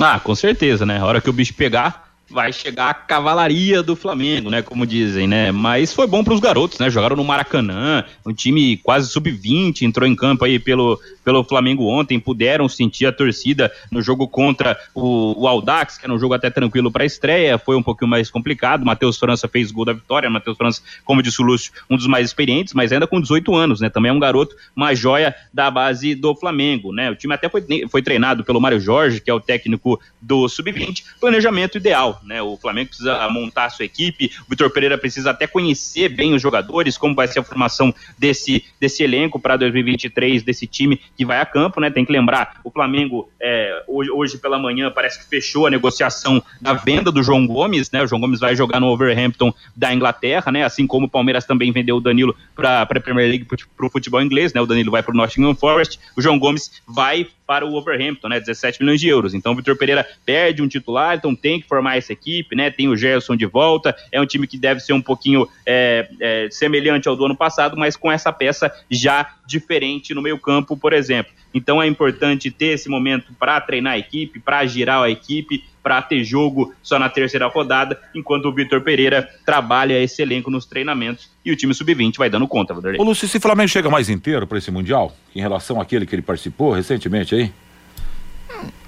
[0.00, 0.98] Ah, com certeza, né?
[0.98, 4.62] A hora que o bicho pegar, vai chegar a cavalaria do Flamengo, né?
[4.62, 5.52] Como dizem, né?
[5.52, 6.90] Mas foi bom para os garotos, né?
[6.90, 12.18] Jogaram no Maracanã, um time quase sub-20 entrou em campo aí pelo, pelo Flamengo ontem,
[12.18, 16.50] puderam sentir a torcida no jogo contra o, o Audax, que era um jogo até
[16.50, 18.84] tranquilo para a estreia, foi um pouquinho mais complicado.
[18.84, 22.26] Matheus França fez gol da vitória, Matheus França, como disse o Lúcio, um dos mais
[22.26, 23.90] experientes, mas ainda com 18 anos, né?
[23.90, 27.10] Também é um garoto, uma joia da base do Flamengo, né?
[27.10, 31.04] O time até foi, foi treinado pelo Mário Jorge, que é o técnico do sub-20,
[31.20, 32.42] planejamento ideal, né?
[32.42, 36.42] O Flamengo precisa montar a sua equipe, o Vitor Pereira precisa até conhecer bem os
[36.42, 41.40] jogadores, como vai ser a formação desse, desse elenco para 2023, desse time que vai
[41.40, 41.90] a campo, né?
[41.90, 46.42] Tem que lembrar, o Flamengo é, hoje, hoje, pela manhã parece que fechou a negociação
[46.60, 48.02] da venda do João Gomes, né?
[48.02, 50.64] O João Gomes vai jogar no Overhampton da Inglaterra, né?
[50.64, 54.22] Assim como o Palmeiras também vendeu o Danilo para a Premier League para o futebol
[54.22, 54.60] inglês, né?
[54.60, 58.40] O Danilo vai para o Nottingham Forest, o João Gomes vai para o Overhampton, né?
[58.40, 59.34] 17 milhões de euros.
[59.34, 62.70] Então o Vitor Pereira perde um titular, então tem que formar essa equipe, né?
[62.70, 66.48] Tem o Gerson de volta, é um time que deve ser um pouquinho é, é,
[66.50, 70.92] semelhante ao do ano passado, mas com essa peça já diferente no meio campo, por
[70.92, 71.32] exemplo.
[71.54, 76.00] Então é importante ter esse momento para treinar a equipe, para girar a equipe, para
[76.00, 81.30] ter jogo só na terceira rodada, enquanto o Vitor Pereira trabalha esse elenco nos treinamentos
[81.44, 83.00] e o time sub-20 vai dando conta, Vanderlei.
[83.00, 86.14] Ô Lúcio, se o Flamengo chega mais inteiro para esse Mundial, em relação àquele que
[86.14, 87.52] ele participou recentemente aí?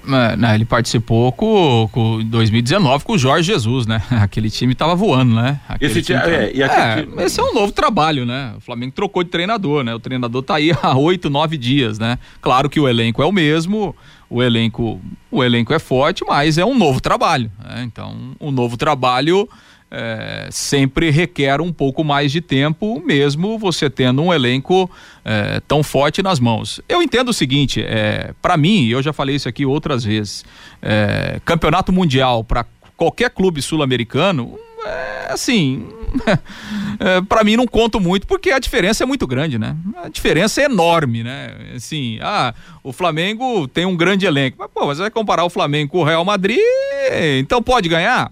[0.07, 4.01] É, né, ele participou com, com 2019 com o Jorge Jesus, né?
[4.21, 5.59] Aquele time tava voando, né?
[5.81, 7.23] Esse, time, é, e é, time...
[7.23, 8.53] esse é um novo trabalho, né?
[8.57, 9.95] O Flamengo trocou de treinador, né?
[9.95, 12.19] O treinador tá aí há oito, nove dias, né?
[12.39, 13.95] Claro que o elenco é o mesmo,
[14.29, 14.99] o elenco,
[15.31, 17.51] o elenco é forte, mas é um novo trabalho.
[17.63, 17.83] Né?
[17.83, 19.47] Então, um novo trabalho
[19.89, 24.89] é, sempre requer um pouco mais de tempo, mesmo você tendo um elenco
[25.23, 26.81] é, tão forte nas mãos.
[26.89, 30.43] Eu entendo o seguinte, é, para mim, eu já falei isso aqui outras vezes,
[30.81, 32.65] é, campeonato mundial para
[32.97, 35.87] qualquer clube sul-americano, é, assim,
[36.99, 39.75] é, para mim não conto muito porque a diferença é muito grande, né?
[40.03, 41.55] A diferença é enorme, né?
[41.75, 45.91] Assim, ah, o Flamengo tem um grande elenco, mas pô, você vai comparar o Flamengo
[45.91, 46.59] com o Real Madrid,
[47.39, 48.31] então pode ganhar?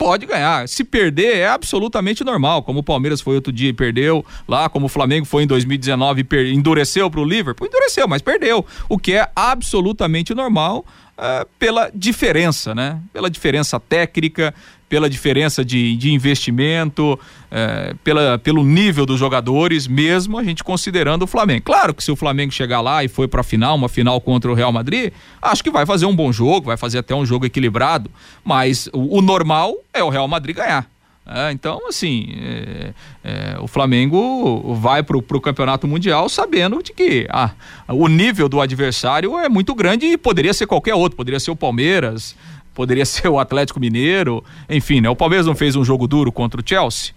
[0.00, 0.66] Pode ganhar.
[0.66, 4.86] Se perder é absolutamente normal, como o Palmeiras foi outro dia e perdeu, lá como
[4.86, 9.12] o Flamengo foi em 2019 e endureceu para o Liverpool, endureceu, mas perdeu, o que
[9.12, 10.86] é absolutamente normal
[11.18, 12.98] uh, pela diferença, né?
[13.12, 14.54] Pela diferença técnica,
[14.90, 21.22] pela diferença de, de investimento, é, pela, pelo nível dos jogadores, mesmo a gente considerando
[21.22, 21.62] o Flamengo.
[21.62, 24.50] Claro que se o Flamengo chegar lá e for para a final, uma final contra
[24.50, 27.46] o Real Madrid, acho que vai fazer um bom jogo, vai fazer até um jogo
[27.46, 28.10] equilibrado,
[28.44, 30.90] mas o, o normal é o Real Madrid ganhar.
[31.32, 37.28] É, então, assim, é, é, o Flamengo vai para o Campeonato Mundial sabendo de que
[37.30, 37.52] ah,
[37.86, 41.56] o nível do adversário é muito grande e poderia ser qualquer outro, poderia ser o
[41.56, 42.34] Palmeiras,
[42.80, 45.10] poderia ser o Atlético Mineiro, enfim, né?
[45.10, 47.12] O Palmeiras não fez um jogo duro contra o Chelsea?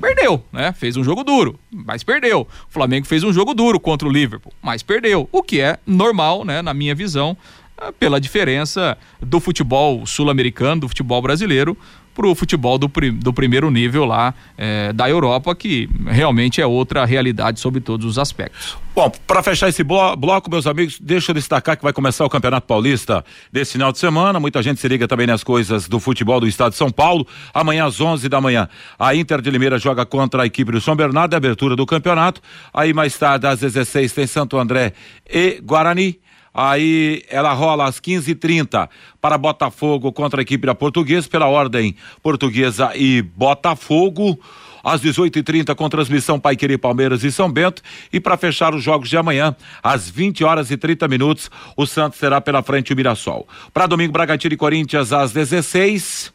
[0.00, 0.72] Perdeu, né?
[0.72, 2.40] Fez um jogo duro, mas perdeu.
[2.40, 5.28] O Flamengo fez um jogo duro contra o Liverpool, mas perdeu.
[5.30, 6.62] O que é normal, né?
[6.62, 7.36] Na minha visão,
[7.80, 11.76] é, pela diferença do futebol sul-americano, do futebol brasileiro,
[12.14, 17.04] para o futebol do, do primeiro nível lá é, da Europa, que realmente é outra
[17.04, 18.76] realidade sobre todos os aspectos.
[18.94, 22.64] Bom, para fechar esse bloco, meus amigos, deixa eu destacar que vai começar o Campeonato
[22.64, 24.38] Paulista desse final de semana.
[24.38, 27.26] Muita gente se liga também nas coisas do futebol do estado de São Paulo.
[27.52, 30.94] Amanhã às 11 da manhã, a Inter de Limeira joga contra a equipe do São
[30.94, 32.40] Bernardo, é abertura do campeonato.
[32.72, 34.92] Aí mais tarde, às 16, tem Santo André
[35.28, 36.20] e Guarani.
[36.54, 38.88] Aí ela rola às 15h30
[39.20, 44.38] para Botafogo contra a equipe da Portuguesa, pela ordem Portuguesa e Botafogo
[44.84, 47.82] às 18h30 com transmissão Pai Querer Palmeiras e São Bento.
[48.12, 52.18] E para fechar os jogos de amanhã, às 20 horas e 30 minutos, o Santos
[52.18, 53.48] será pela frente o Mirassol.
[53.72, 56.32] Para domingo, Bragantino e Corinthians às 16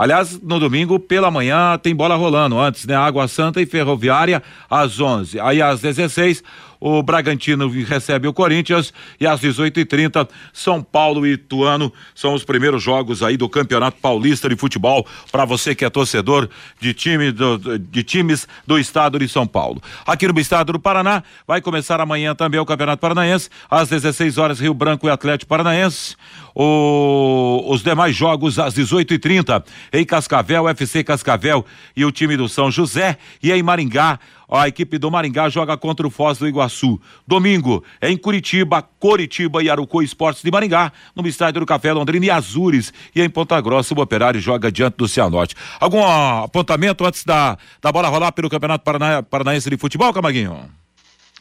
[0.00, 2.58] Aliás, no domingo, pela manhã, tem bola rolando.
[2.58, 2.96] Antes, né?
[2.96, 5.38] Água Santa e Ferroviária às 11.
[5.38, 6.42] Aí às 16,
[6.80, 12.82] o Bragantino recebe o Corinthians e às 18h30 São Paulo e Ituano são os primeiros
[12.82, 16.48] jogos aí do Campeonato Paulista de Futebol para você que é torcedor
[16.80, 19.82] de time do, de times do estado de São Paulo.
[20.06, 24.60] Aqui no estado do Paraná vai começar amanhã também o Campeonato Paranaense às 16 horas
[24.60, 26.16] Rio Branco e Atlético Paranaense.
[26.54, 29.62] O, os demais jogos às 18h30
[29.92, 31.64] em Cascavel, FC Cascavel
[31.96, 34.18] e o time do São José e em Maringá
[34.50, 37.00] a equipe do Maringá joga contra o Foz do Iguaçu.
[37.26, 42.26] Domingo, é em Curitiba, Coritiba e Arucô Esportes de Maringá, no estádio do Café Londrina
[42.26, 42.92] e Azures.
[43.14, 45.54] E em Ponta Grossa, o Operário joga diante do Cianorte.
[45.78, 50.68] Algum apontamento antes da, da bola rolar pelo Campeonato Parana, Paranaense de Futebol, Camaguinho?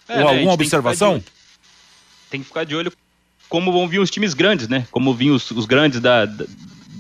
[0.08, 1.14] É, Ou né, alguma observação?
[1.14, 1.32] Tem que,
[2.32, 2.92] tem que, ficar de olho
[3.48, 4.88] como vão vir os times grandes, né?
[4.92, 6.46] Como vinham os, os grandes da, da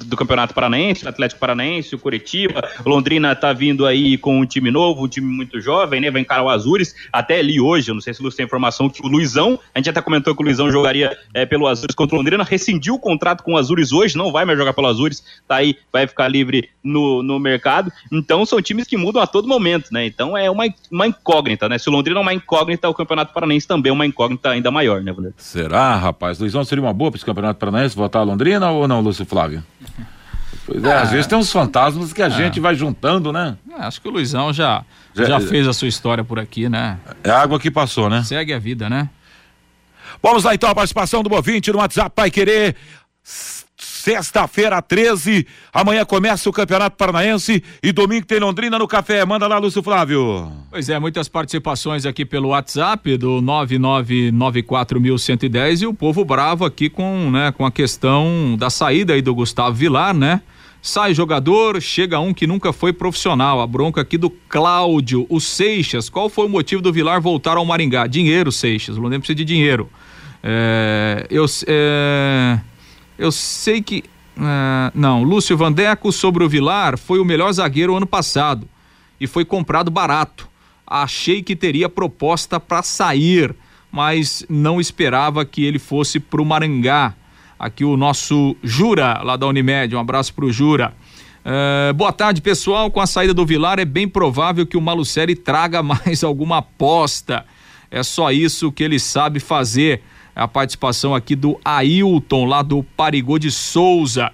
[0.09, 2.67] do Campeonato Paranaense, o Atlético Paranaense, o Curitiba.
[2.85, 6.11] Londrina tá vindo aí com um time novo, um time muito jovem, né?
[6.11, 6.95] Vai encarar o Azures.
[7.13, 9.79] Até ali hoje, eu não sei se o Luiz tem informação, que o Luizão, a
[9.79, 12.99] gente até comentou que o Luizão jogaria é, pelo Azures contra o Londrina, rescindiu o
[12.99, 16.27] contrato com o Azures hoje, não vai mais jogar pelo Azures, tá aí, vai ficar
[16.27, 17.91] livre no, no mercado.
[18.11, 20.05] Então são times que mudam a todo momento, né?
[20.05, 21.77] Então é uma, uma incógnita, né?
[21.77, 25.01] Se o Londrina é uma incógnita, o Campeonato Paranaense também é uma incógnita ainda maior,
[25.01, 25.33] né, Valer?
[25.37, 26.39] Será, rapaz?
[26.39, 29.63] Luizão seria uma boa para esse Campeonato Paranaense votar a Londrina ou não, Lúcio Flávio?
[30.69, 32.29] Pois é, às vezes tem uns fantasmas que a é.
[32.29, 33.57] gente vai juntando, né?
[33.75, 36.99] É, acho que o Luizão já, já, já fez a sua história por aqui, né?
[37.23, 38.21] É água que passou, né?
[38.23, 39.09] Segue a vida, né?
[40.21, 42.75] Vamos lá então a participação do Movinte no WhatsApp Pai Querer.
[43.75, 45.45] Sexta-feira, 13.
[45.73, 49.25] Amanhã começa o Campeonato Paranaense e domingo tem Londrina no café.
[49.25, 50.51] Manda lá, Lúcio Flávio.
[50.69, 57.31] Pois é, muitas participações aqui pelo WhatsApp do 9994110 e o povo bravo aqui com,
[57.31, 60.41] né, com a questão da saída aí do Gustavo Vilar, né?
[60.81, 63.59] Sai jogador, chega um que nunca foi profissional.
[63.59, 66.09] A bronca aqui do Cláudio, o Seixas.
[66.09, 68.07] Qual foi o motivo do Vilar voltar ao Maringá?
[68.07, 68.95] Dinheiro, Seixas.
[68.97, 69.89] O Londrina precisa de dinheiro.
[70.41, 72.59] É, eu, é,
[73.17, 74.03] eu sei que.
[74.37, 78.65] Uh, não, Lúcio Vandeco sobre o Vilar foi o melhor zagueiro ano passado
[79.19, 80.47] e foi comprado barato.
[80.87, 83.53] Achei que teria proposta para sair,
[83.91, 87.13] mas não esperava que ele fosse para o Maringá.
[87.59, 89.93] Aqui o nosso Jura, lá da Unimed.
[89.93, 90.93] Um abraço para o Jura.
[91.43, 92.89] Uh, boa tarde, pessoal.
[92.89, 97.45] Com a saída do Vilar, é bem provável que o Malucelli traga mais alguma aposta.
[97.91, 100.01] É só isso que ele sabe fazer
[100.33, 104.31] a participação aqui do Ailton, lá do Parigô de Souza.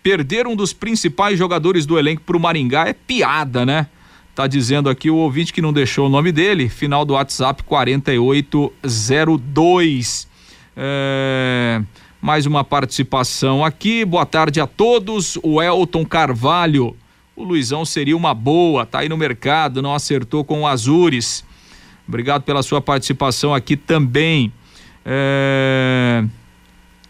[0.00, 3.88] Perder um dos principais jogadores do elenco para o Maringá é piada, né?
[4.32, 10.28] Tá dizendo aqui o ouvinte que não deixou o nome dele, final do WhatsApp 4802.
[10.76, 11.82] É...
[12.24, 14.02] Mais uma participação aqui.
[14.02, 15.38] Boa tarde a todos.
[15.42, 16.96] O Elton Carvalho.
[17.36, 21.44] O Luizão seria uma boa, tá aí no mercado, não acertou com o Azures.
[22.08, 24.50] Obrigado pela sua participação aqui também.
[25.04, 26.24] É,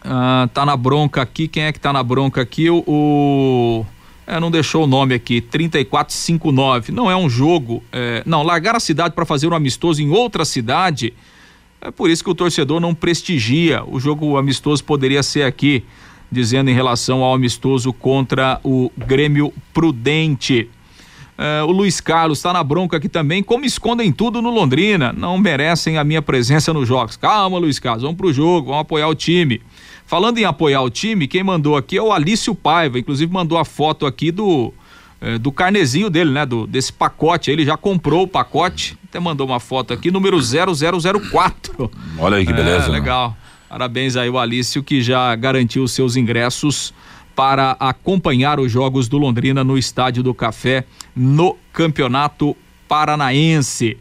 [0.03, 1.47] ah, tá na bronca aqui.
[1.47, 2.69] Quem é que tá na bronca aqui?
[2.69, 2.83] O.
[2.85, 3.85] o
[4.27, 6.91] é, não deixou o nome aqui, 3459.
[6.91, 7.81] Não é um jogo.
[7.89, 11.13] É, não, largar a cidade para fazer um amistoso em outra cidade.
[11.81, 13.83] É por isso que o torcedor não prestigia.
[13.85, 15.83] O jogo amistoso poderia ser aqui.
[16.31, 20.69] dizendo em relação ao amistoso contra o Grêmio Prudente.
[21.37, 23.43] Uh, o Luiz Carlos está na bronca aqui também.
[23.43, 27.17] Como escondem tudo no Londrina, não merecem a minha presença nos jogos.
[27.17, 29.61] Calma, Luiz Carlos, vamos pro jogo, vamos apoiar o time.
[30.05, 33.65] Falando em apoiar o time, quem mandou aqui é o Alício Paiva, inclusive mandou a
[33.65, 34.73] foto aqui do
[35.21, 37.51] eh, do carnezinho dele, né, do desse pacote.
[37.51, 41.91] Ele já comprou o pacote, até mandou uma foto aqui, número 0004.
[42.17, 42.87] Olha aí que beleza.
[42.87, 43.35] É, legal.
[43.69, 46.93] Parabéns aí o Alício que já garantiu seus ingressos
[47.35, 52.55] para acompanhar os jogos do Londrina no Estádio do Café no Campeonato
[52.87, 53.97] Paranaense.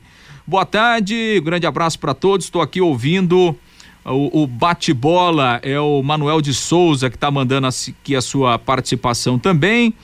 [0.47, 2.47] Boa tarde, grande abraço para todos.
[2.47, 3.57] Estou aqui ouvindo
[4.05, 9.39] o, o bate-bola é o Manuel de Souza que está mandando aqui a sua participação
[9.39, 9.95] também.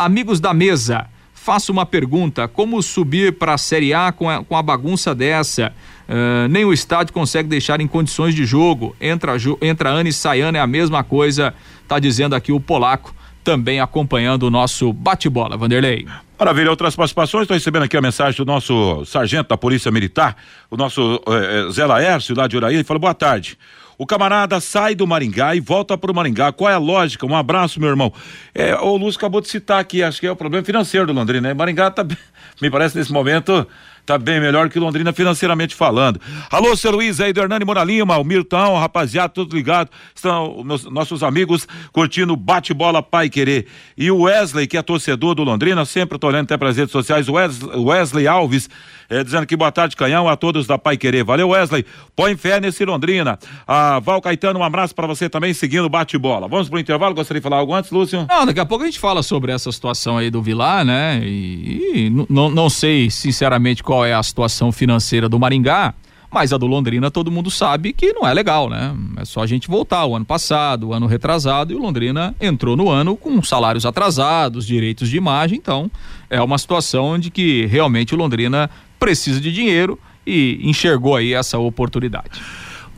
[0.00, 4.56] Amigos da mesa, faço uma pergunta: como subir para a Série A com a, com
[4.56, 5.74] a bagunça dessa?
[6.08, 8.96] Uh, nem o estádio consegue deixar em condições de jogo.
[8.98, 11.52] Entra, entra ano e sai ano, é a mesma coisa,
[11.86, 15.58] tá dizendo aqui o polaco, também acompanhando o nosso bate-bola.
[15.58, 16.06] Vanderlei.
[16.38, 17.42] Maravilha, outras participações.
[17.42, 20.34] Estou recebendo aqui a mensagem do nosso sargento da Polícia Militar,
[20.70, 22.76] o nosso eh, Zé Laércio, lá de Uraí.
[22.76, 23.58] Ele falou: boa tarde.
[24.00, 26.50] O camarada sai do Maringá e volta para o Maringá.
[26.52, 27.26] Qual é a lógica?
[27.26, 28.10] Um abraço, meu irmão.
[28.54, 31.48] É, o Lúcio acabou de citar aqui, acho que é o problema financeiro do Londrina,
[31.48, 31.52] né?
[31.52, 32.02] Maringá tá,
[32.62, 33.66] me parece nesse momento
[34.06, 36.20] tá bem melhor que Londrina financeiramente falando.
[36.50, 39.88] Alô, seu Luiz aí do Hernani Moralima, o Mirtão, rapaziada, tudo ligado.
[40.14, 43.66] Estão meus, nossos amigos curtindo bate-bola Pai Querer.
[43.96, 46.90] E o Wesley, que é torcedor do Londrina, sempre tô olhando até para as redes
[46.90, 48.68] sociais, Wesley, Wesley Alves,
[49.10, 51.24] é, dizendo que boa tarde, canhão, a todos da Pai Querer.
[51.24, 51.84] Valeu, Wesley.
[52.14, 53.38] Põe fé nesse Londrina.
[53.66, 56.46] A Val Caetano, um abraço para você também, seguindo bate-bola.
[56.46, 58.24] Vamos pro intervalo, gostaria de falar algo antes, Lúcio?
[58.28, 61.20] Não, daqui a pouco a gente fala sobre essa situação aí do Vilar, né?
[61.24, 65.92] E, e não sei, sinceramente, qual é a situação financeira do Maringá.
[66.32, 68.94] Mas a do Londrina todo mundo sabe que não é legal, né?
[69.16, 72.76] É só a gente voltar o ano passado, o ano retrasado, e o Londrina entrou
[72.76, 75.90] no ano com salários atrasados, direitos de imagem, então
[76.28, 78.70] é uma situação onde que realmente o Londrina
[79.00, 82.40] precisa de dinheiro e enxergou aí essa oportunidade.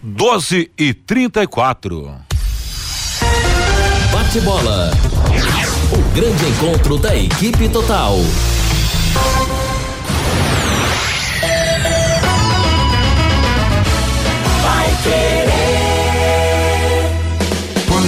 [0.03, 2.15] 12 e 34.
[4.12, 4.91] Bate bola.
[5.93, 8.17] O grande encontro da equipe total.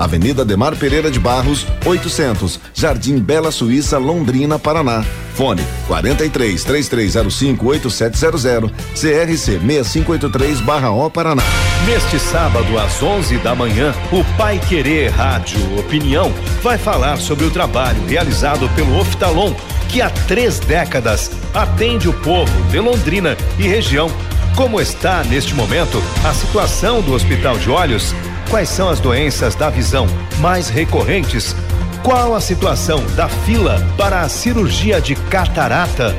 [0.00, 5.04] Avenida Demar Pereira de Barros, 800, Jardim Bela Suíça, Londrina, Paraná.
[5.34, 11.42] Fone 43 3305 8700, CRC 6583/O Paraná.
[11.84, 16.32] Neste sábado às 11 da manhã, o Pai Querer Rádio Opinião
[16.62, 19.52] vai falar sobre o trabalho realizado pelo Oftalon,
[19.90, 24.10] que há três décadas atende o povo de Londrina e região.
[24.56, 28.14] Como está neste momento a situação do Hospital de Olhos?
[28.48, 30.06] Quais são as doenças da visão
[30.38, 31.54] mais recorrentes?
[32.02, 36.16] Qual a situação da fila para a cirurgia de catarata?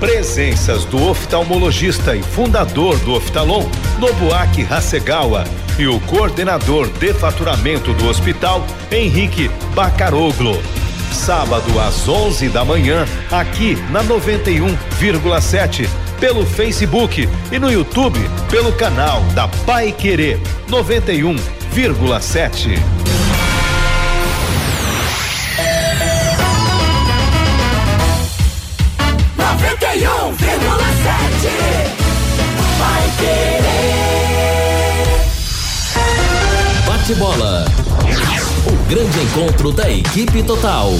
[0.00, 3.64] Presenças do oftalmologista e fundador do Oftalon,
[3.98, 5.44] Nobuaki Hasegawa,
[5.78, 10.60] e o coordenador de faturamento do hospital, Henrique Bacaroglo.
[11.12, 18.18] Sábado às 11 da manhã, aqui na 91,7, pelo Facebook e no YouTube,
[18.50, 22.74] pelo canal da Pai Querer 91 101,7.
[36.84, 37.64] Bate bola.
[38.66, 40.90] O grande encontro da equipe total.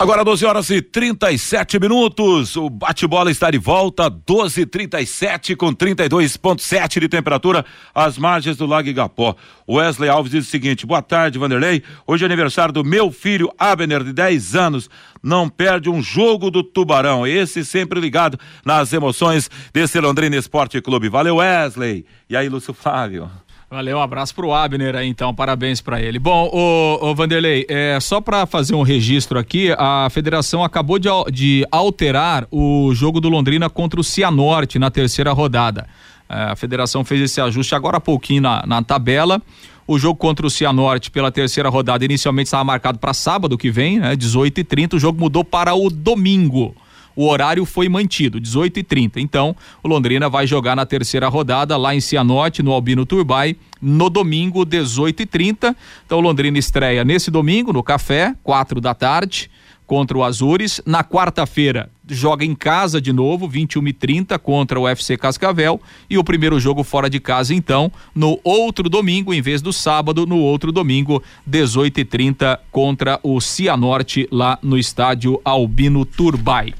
[0.00, 2.56] Agora 12 horas e 37 minutos.
[2.56, 8.88] O bate-bola está de volta, 12 37 com 32,7 de temperatura às margens do Lago
[8.88, 9.36] Igapó.
[9.68, 11.82] Wesley Alves diz o seguinte: boa tarde, Vanderlei.
[12.06, 14.88] Hoje é aniversário do meu filho Abner, de 10 anos.
[15.22, 17.26] Não perde um jogo do Tubarão.
[17.26, 21.10] Esse sempre ligado nas emoções desse Londrina Esporte Clube.
[21.10, 22.06] Valeu, Wesley.
[22.26, 23.30] E aí, Lúcio Flávio?
[23.72, 26.18] Valeu, um abraço pro Abner aí, então, parabéns para ele.
[26.18, 31.08] Bom, o, o Vanderlei, é, só para fazer um registro aqui, a federação acabou de,
[31.32, 35.86] de alterar o jogo do Londrina contra o Cianorte na terceira rodada.
[36.28, 39.40] É, a federação fez esse ajuste agora há pouquinho na, na tabela.
[39.86, 44.00] O jogo contra o Cianorte pela terceira rodada inicialmente estava marcado para sábado que vem,
[44.00, 44.94] né, 18h30.
[44.94, 46.74] O jogo mudou para o domingo
[47.14, 51.76] o horário foi mantido, 18 e 30 Então, o Londrina vai jogar na terceira rodada
[51.76, 57.04] lá em Cianorte, no Albino Turbay, no domingo, 18 e 30 Então, o Londrina estreia
[57.04, 59.50] nesse domingo, no Café, quatro da tarde
[59.90, 60.80] contra o Azures.
[60.86, 65.80] Na quarta-feira, joga em casa de novo, 21 e 30 contra o FC Cascavel.
[66.08, 70.26] E o primeiro jogo fora de casa, então, no outro domingo, em vez do sábado,
[70.26, 76.72] no outro domingo, 18 e 30 contra o Cianorte, lá no estádio Albino Turbay.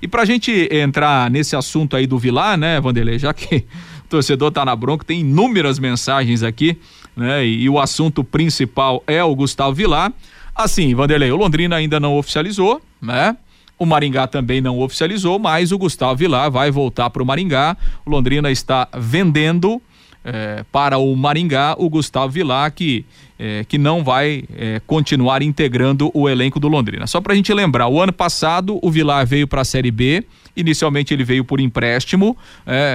[0.00, 3.64] E pra gente entrar nesse assunto aí do Vilar, né, Vanderlei, já que
[4.04, 6.78] o torcedor tá na bronca, tem inúmeras mensagens aqui,
[7.16, 10.12] né, e, e o assunto principal é o Gustavo Vilar.
[10.54, 13.36] Assim, Vanderlei, o Londrina ainda não oficializou, né?
[13.78, 17.76] O Maringá também não oficializou, mas o Gustavo Vilar vai voltar para o Maringá.
[18.04, 19.80] O Londrina está vendendo
[20.24, 23.04] é, para o Maringá o Gustavo Vilar, que,
[23.38, 27.06] é, que não vai é, continuar integrando o elenco do Londrina.
[27.06, 30.24] Só para a gente lembrar, o ano passado o Vilar veio para a Série B,
[30.56, 32.36] inicialmente ele veio por empréstimo,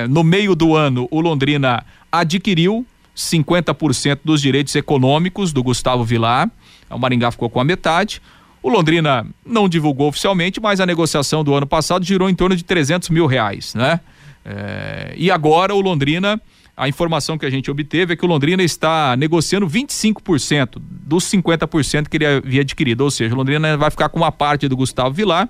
[0.09, 6.51] no meio do ano o Londrina adquiriu 50% dos direitos econômicos do Gustavo Vilar,
[6.89, 8.21] o Maringá ficou com a metade.
[8.61, 12.63] O Londrina não divulgou oficialmente, mas a negociação do ano passado girou em torno de
[12.63, 13.99] 300 mil reais, né?
[14.45, 16.41] É, e agora o Londrina
[16.75, 22.07] a informação que a gente obteve é que o Londrina está negociando 25% dos 50%
[22.07, 25.13] que ele havia adquirido, ou seja, o Londrina vai ficar com uma parte do Gustavo
[25.13, 25.47] Vilar,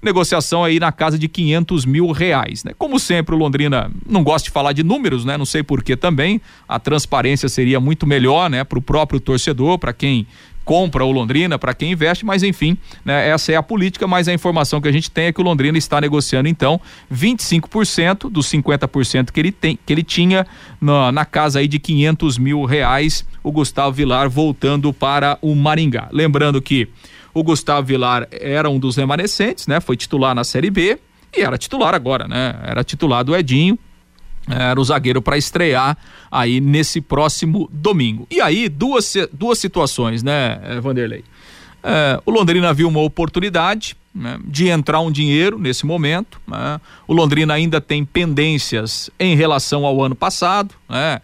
[0.00, 2.72] negociação aí na casa de 500 mil reais, né?
[2.76, 5.36] Como sempre, o Londrina não gosta de falar de números, né?
[5.36, 8.62] Não sei por que também, a transparência seria muito melhor, né?
[8.62, 10.26] Para o próprio torcedor, para quem
[10.64, 14.32] compra o Londrina, para quem investe, mas enfim, né, essa é a política, mas a
[14.32, 16.80] informação que a gente tem é que o Londrina está negociando então
[17.12, 20.46] 25% dos 50% que ele tem, que ele tinha
[20.80, 26.08] na, na casa aí de 500 mil reais, o Gustavo Vilar voltando para o Maringá.
[26.10, 26.88] Lembrando que
[27.32, 29.80] o Gustavo Vilar era um dos remanescentes, né?
[29.80, 30.98] Foi titular na Série B
[31.36, 32.54] e era titular agora, né?
[32.62, 33.78] Era titular do Edinho,
[34.48, 35.96] era o zagueiro para estrear
[36.30, 38.26] aí nesse próximo domingo.
[38.30, 41.24] E aí, duas, duas situações, né, eh, Vanderlei?
[41.82, 46.40] É, o Londrina viu uma oportunidade né, de entrar um dinheiro nesse momento.
[46.46, 46.80] Né?
[47.06, 51.20] O Londrina ainda tem pendências em relação ao ano passado, né?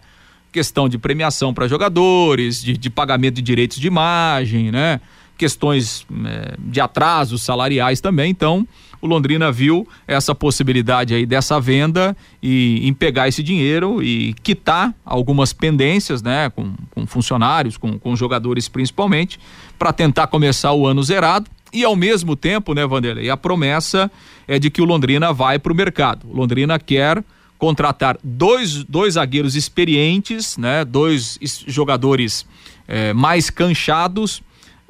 [0.51, 4.99] questão de premiação para jogadores, de, de, pagamento de direitos de imagem, né?
[5.41, 8.29] Questões é, de atrasos salariais também.
[8.29, 8.67] Então,
[9.01, 14.93] o Londrina viu essa possibilidade aí dessa venda e em pegar esse dinheiro e quitar
[15.03, 19.39] algumas pendências, né, com, com funcionários, com, com jogadores principalmente,
[19.79, 21.49] para tentar começar o ano zerado.
[21.73, 24.11] E ao mesmo tempo, né, Vanderlei, a promessa
[24.47, 26.27] é de que o Londrina vai para o mercado.
[26.29, 27.23] O Londrina quer
[27.57, 32.45] contratar dois, dois zagueiros experientes, né, dois jogadores
[32.87, 34.43] eh, mais canchados.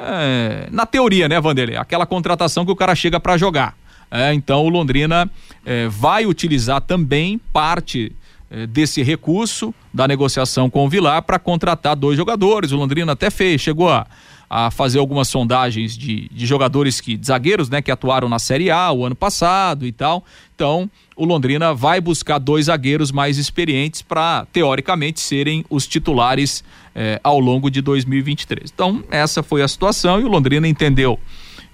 [0.03, 1.77] Eh, na teoria, né, Vanderlei?
[1.77, 3.75] Aquela contratação que o cara chega para jogar.
[4.11, 5.31] É, então o Londrina
[5.65, 8.11] é, vai utilizar também parte
[8.49, 12.73] é, desse recurso da negociação com o Vilar para contratar dois jogadores.
[12.73, 14.05] O Londrina até fez, chegou a,
[14.49, 18.69] a fazer algumas sondagens de, de jogadores que, de zagueiros, né, que atuaram na Série
[18.69, 20.25] A o ano passado e tal.
[20.53, 20.91] Então,
[21.21, 26.63] o Londrina vai buscar dois zagueiros mais experientes para, teoricamente, serem os titulares
[26.95, 28.71] é, ao longo de 2023.
[28.73, 31.19] Então, essa foi a situação e o Londrina entendeu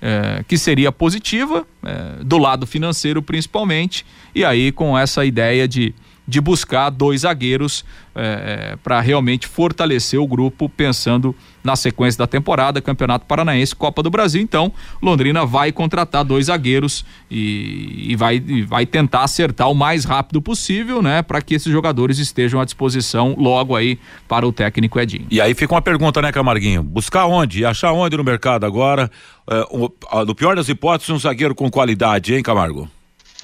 [0.02, 5.96] é, que seria positiva, é, do lado financeiro principalmente, e aí com essa ideia de,
[6.28, 12.28] de buscar dois zagueiros é, é para realmente fortalecer o grupo, pensando na sequência da
[12.28, 14.42] temporada, Campeonato Paranaense, Copa do Brasil.
[14.42, 14.72] Então,
[15.02, 20.42] Londrina vai contratar dois zagueiros e, e vai, e vai tentar acertar o mais rápido
[20.42, 25.28] possível, né, para que esses jogadores estejam à disposição logo aí para o técnico Edinho.
[25.30, 26.84] E aí fica uma pergunta, né, Camarguinho?
[26.84, 27.66] Buscar onde?
[27.66, 29.12] Achar onde no mercado agora?
[29.50, 29.92] É, o,
[30.26, 32.90] no pior das hipóteses, um zagueiro com qualidade, hein, Camargo?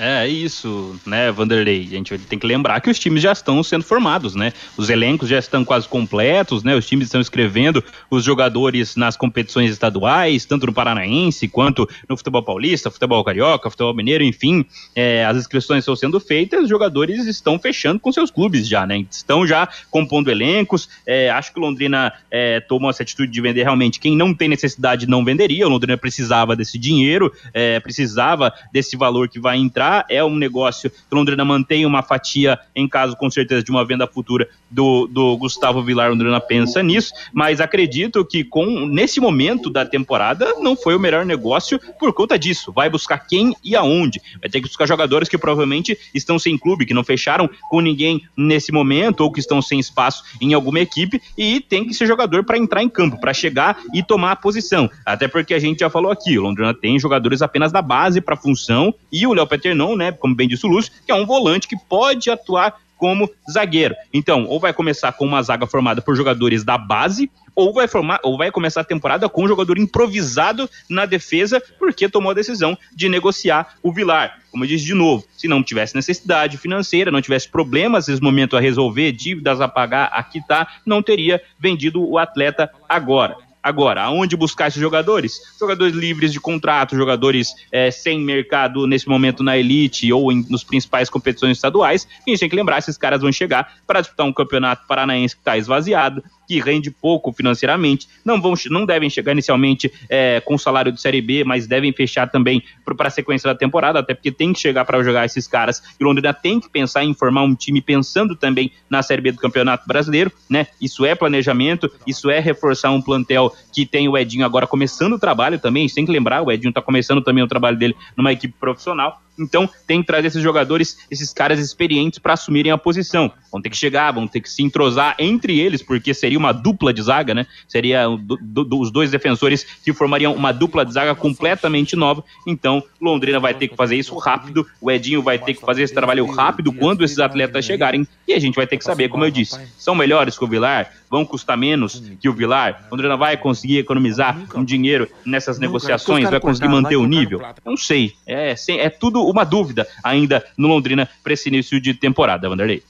[0.04, 1.88] É, é isso, né, Vanderlei?
[1.90, 4.52] A gente tem que lembrar que os times já estão sendo formados, né?
[4.76, 6.76] Os elencos já estão quase completos, né?
[6.76, 7.82] Os times estão escrevendo
[8.12, 13.94] os jogadores nas competições estaduais, tanto no Paranaense quanto no futebol paulista, futebol carioca, futebol
[13.94, 14.66] mineiro, enfim.
[14.94, 19.06] É, as inscrições estão sendo feitas, os jogadores estão fechando com seus clubes já, né?
[19.10, 20.90] Estão já compondo elencos.
[21.06, 24.02] É, acho que o Londrina é, tomou essa atitude de vender realmente.
[24.02, 25.66] Quem não tem necessidade não venderia.
[25.66, 30.90] O Londrina precisava desse dinheiro, é, precisava desse valor que vai entrar é um negócio
[30.90, 35.38] que Londrina mantém uma fatia em caso, com certeza, de uma venda futura do, do
[35.38, 36.10] Gustavo Vilar.
[36.10, 41.26] Londrina pensa nisso, mas acredito que com nesse momento da temporada não foi o melhor
[41.26, 42.72] negócio por conta disso.
[42.72, 44.22] Vai buscar quem e aonde.
[44.40, 48.24] Vai ter que buscar jogadores que provavelmente estão sem clube, que não fecharam com ninguém
[48.36, 52.44] nesse momento ou que estão sem espaço em alguma equipe e tem que ser jogador
[52.44, 54.90] para entrar em campo, para chegar e tomar a posição.
[55.06, 58.94] Até porque a gente já falou aqui, Londrina tem jogadores apenas da base para função
[59.12, 60.12] e o Léo Peter não, né?
[60.12, 63.94] Como bem disse o Lúcio, que é um volante que pode atuar como zagueiro.
[64.14, 68.20] Então, ou vai começar com uma zaga formada por jogadores da base, ou vai formar,
[68.24, 72.78] ou vai começar a temporada com um jogador improvisado na defesa, porque tomou a decisão
[72.96, 74.40] de negociar o Vilar.
[74.52, 78.56] Como eu disse de novo, se não tivesse necessidade financeira, não tivesse problemas nesse momento
[78.56, 83.36] a resolver, dívidas a pagar, a quitar, não teria vendido o atleta agora.
[83.64, 85.40] Agora, aonde buscar esses jogadores?
[85.58, 90.66] Jogadores livres de contrato, jogadores é, sem mercado nesse momento na elite ou em, nos
[90.66, 92.06] principais competições estaduais.
[92.28, 95.34] E a gente tem que lembrar, esses caras vão chegar para disputar um campeonato paranaense
[95.34, 100.58] que está esvaziado, que rende pouco financeiramente, não vão não devem chegar inicialmente é, com
[100.58, 104.32] salário de Série B, mas devem fechar também para a sequência da temporada, até porque
[104.32, 105.82] tem que chegar para jogar esses caras.
[106.00, 109.40] E Londrina tem que pensar em formar um time pensando também na Série B do
[109.40, 110.68] Campeonato Brasileiro, né?
[110.82, 115.20] Isso é planejamento, isso é reforçar um plantel que tem o Edinho agora começando o
[115.20, 118.54] trabalho também, tem que lembrar, o Edinho está começando também o trabalho dele numa equipe
[118.60, 123.32] profissional, então, tem que trazer esses jogadores, esses caras experientes para assumirem a posição.
[123.52, 126.94] Vão ter que chegar, vão ter que se entrosar entre eles, porque seria uma dupla
[126.94, 127.48] de zaga, né?
[127.68, 132.24] Seria do, do, os dois defensores que formariam uma dupla de zaga completamente nova.
[132.46, 135.94] Então, Londrina vai ter que fazer isso rápido, o Edinho vai ter que fazer esse
[135.94, 139.32] trabalho rápido quando esses atletas chegarem, e a gente vai ter que saber, como eu
[139.32, 143.78] disse, são melhores que o Vilar, vão custar menos que o Vilar, Londrina vai conseguir
[143.78, 147.40] economizar um dinheiro nessas negociações, vai conseguir manter o nível?
[147.64, 152.50] Não sei, é, é tudo uma dúvida ainda no Londrina para esse início de temporada,
[152.50, 152.82] Vanderlei.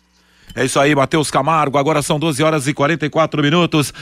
[0.56, 1.78] É isso aí, Matheus Camargo.
[1.78, 3.94] Agora são 12 horas e 44 minutos.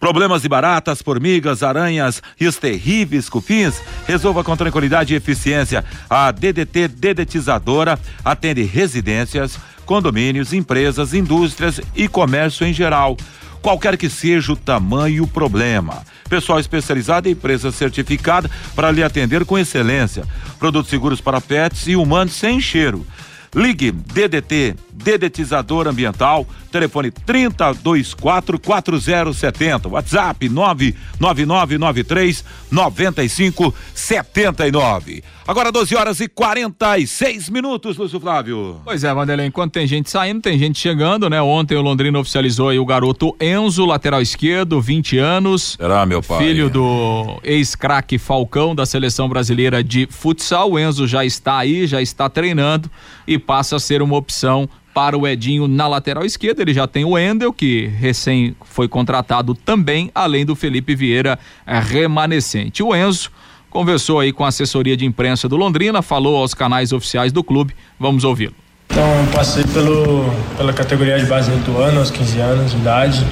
[0.00, 3.80] Problemas de baratas, formigas, aranhas e os terríveis cupins?
[4.08, 5.84] Resolva com tranquilidade e eficiência.
[6.10, 9.56] A DDT Dedetizadora atende residências,
[9.86, 13.16] condomínios, empresas, indústrias e comércio em geral
[13.62, 16.02] qualquer que seja o tamanho e o problema.
[16.28, 20.24] Pessoal especializado e empresa certificada para lhe atender com excelência.
[20.58, 23.06] Produtos seguros para pets e humanos sem cheiro.
[23.54, 35.24] Ligue DDT, Dedetizador Ambiental, telefone 3024 4070, WhatsApp 99993 9579.
[35.46, 38.80] Agora 12 horas e 46 minutos, Lúcio Flávio.
[38.84, 41.42] Pois é, Vanderlei, enquanto tem gente saindo, tem gente chegando, né?
[41.42, 45.76] Ontem o Londrina oficializou aí o garoto Enzo, lateral esquerdo, 20 anos.
[45.80, 46.38] Será, meu pai?
[46.38, 50.70] Filho do ex-craque Falcão da seleção brasileira de futsal.
[50.70, 52.88] O Enzo já está aí, já está treinando
[53.26, 56.62] e passa a ser uma opção para o Edinho na lateral esquerda.
[56.62, 61.78] Ele já tem o Endel, que recém foi contratado também, além do Felipe Vieira é,
[61.78, 62.82] remanescente.
[62.82, 63.30] O Enzo
[63.70, 67.74] conversou aí com a assessoria de imprensa do Londrina, falou aos canais oficiais do clube.
[67.98, 68.54] Vamos ouvi-lo.
[68.90, 73.26] Então, passei pelo, pela categoria de base do ano, aos 15 anos de idade.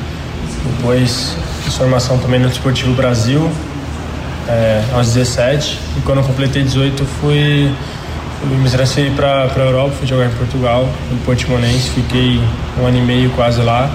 [0.64, 1.36] Depois
[1.70, 3.50] formação também no Desportivo Brasil,
[4.48, 5.78] é, aos 17.
[5.98, 7.70] E quando completei 18, fui
[8.46, 12.40] me transferi para a Europa, fui jogar em Portugal, no Portimonense, fiquei
[12.78, 13.90] um ano e meio quase lá.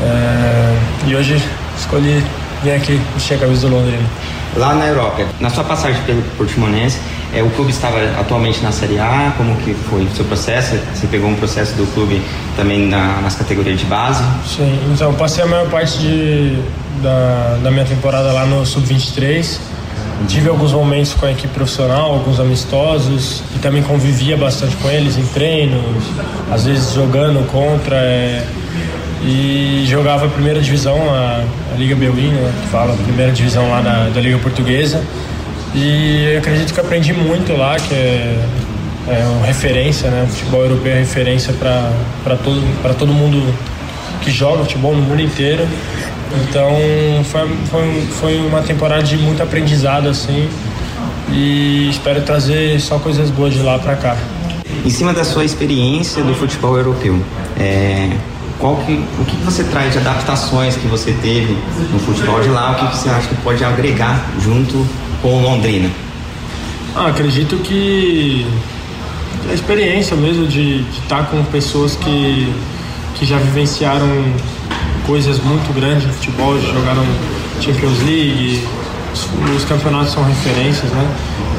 [0.00, 1.42] É, e hoje
[1.78, 2.22] escolhi
[2.62, 4.04] vir aqui vestir a camisa do Londrina.
[4.56, 6.98] Lá na Europa, na sua passagem pelo Portimonense,
[7.34, 10.76] é, o clube estava atualmente na Série A, como que foi o seu processo?
[10.94, 12.22] Você pegou um processo do clube
[12.56, 14.24] também na, nas categorias de base?
[14.46, 16.58] Sim, então passei a maior parte de,
[17.02, 19.58] da, da minha temporada lá no Sub-23,
[20.28, 25.16] Tive alguns momentos com a equipe profissional, alguns amistosos, e também convivia bastante com eles
[25.16, 26.04] em treinos,
[26.50, 27.96] às vezes jogando contra.
[27.96, 28.44] É,
[29.22, 31.42] e jogava a primeira divisão, a,
[31.72, 35.02] a Liga Beuin, né, que fala, a primeira divisão lá da, da Liga Portuguesa.
[35.74, 38.38] E acredito que aprendi muito lá, que é,
[39.08, 40.24] é uma referência, né?
[40.26, 42.62] O futebol europeu é referência para todo,
[42.98, 43.54] todo mundo
[44.22, 45.66] que joga futebol no mundo inteiro.
[46.48, 46.70] Então
[47.24, 50.48] foi, foi, foi uma temporada de muito aprendizado assim
[51.30, 54.16] e espero trazer só coisas boas de lá para cá.
[54.84, 57.20] Em cima da sua experiência do futebol europeu,
[57.58, 58.10] é,
[58.58, 61.56] qual que, o que você traz de adaptações que você teve
[61.92, 62.72] no futebol de lá?
[62.72, 64.86] O que você acha que pode agregar junto
[65.20, 65.90] com o Londrina?
[66.94, 68.46] Ah, acredito que
[69.50, 72.52] a experiência mesmo de, de estar com pessoas que,
[73.14, 74.06] que já vivenciaram
[75.06, 77.04] coisas muito grandes no futebol, jogaram
[77.60, 78.66] Champions League,
[79.12, 81.08] os, os campeonatos são referências, né?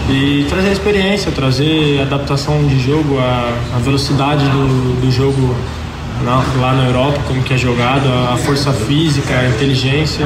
[0.09, 5.55] E trazer experiência, trazer adaptação de jogo, a, a velocidade do, do jogo
[6.23, 10.25] na, lá na Europa, como que é jogado, a, força física, a inteligência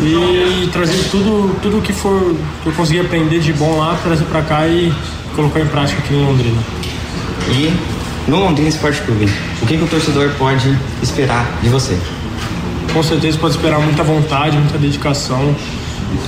[0.00, 4.24] e, e trazer tudo, tudo que for que eu conseguir aprender de bom lá, trazer
[4.24, 4.92] para cá e
[5.34, 6.60] colocar em prática aqui em Londrina.
[7.48, 7.72] E
[8.28, 9.28] no Londrina Esporte Clube,
[9.60, 11.98] o que, que o torcedor pode esperar de você?
[12.92, 15.54] Com certeza pode esperar muita vontade, muita dedicação.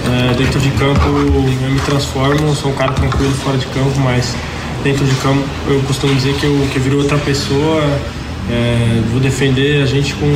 [0.06, 4.36] É, dentro de campo eu me transformo, sou um cara tranquilo fora de campo, mas
[4.84, 7.82] dentro de campo eu costumo dizer que eu que viro outra pessoa
[8.50, 10.26] é, vou defender a gente com,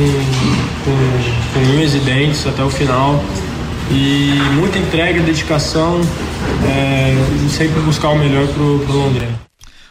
[0.83, 3.23] com, com unhas e dentes até o final.
[3.89, 6.01] E muita entrega, dedicação
[6.65, 7.15] é,
[7.49, 9.47] sempre buscar o melhor pro, pro Londrina.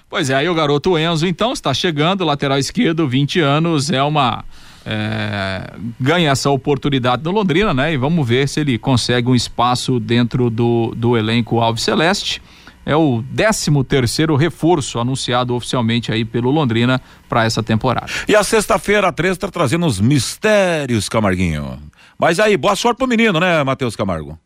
[0.09, 4.45] Pois é, aí o garoto Enzo então está chegando, lateral esquerdo, 20 anos, é uma.
[4.89, 7.93] É, ganha essa oportunidade no Londrina, né?
[7.93, 12.41] E vamos ver se ele consegue um espaço dentro do, do elenco Alves Celeste
[12.87, 18.07] é o 13 terceiro reforço anunciado oficialmente aí pelo Londrina para essa temporada.
[18.28, 21.80] E a sexta-feira a 13 está trazendo os mistérios, Camarguinho.
[22.16, 24.39] Mas aí, boa sorte pro menino, né, Matheus Camargo?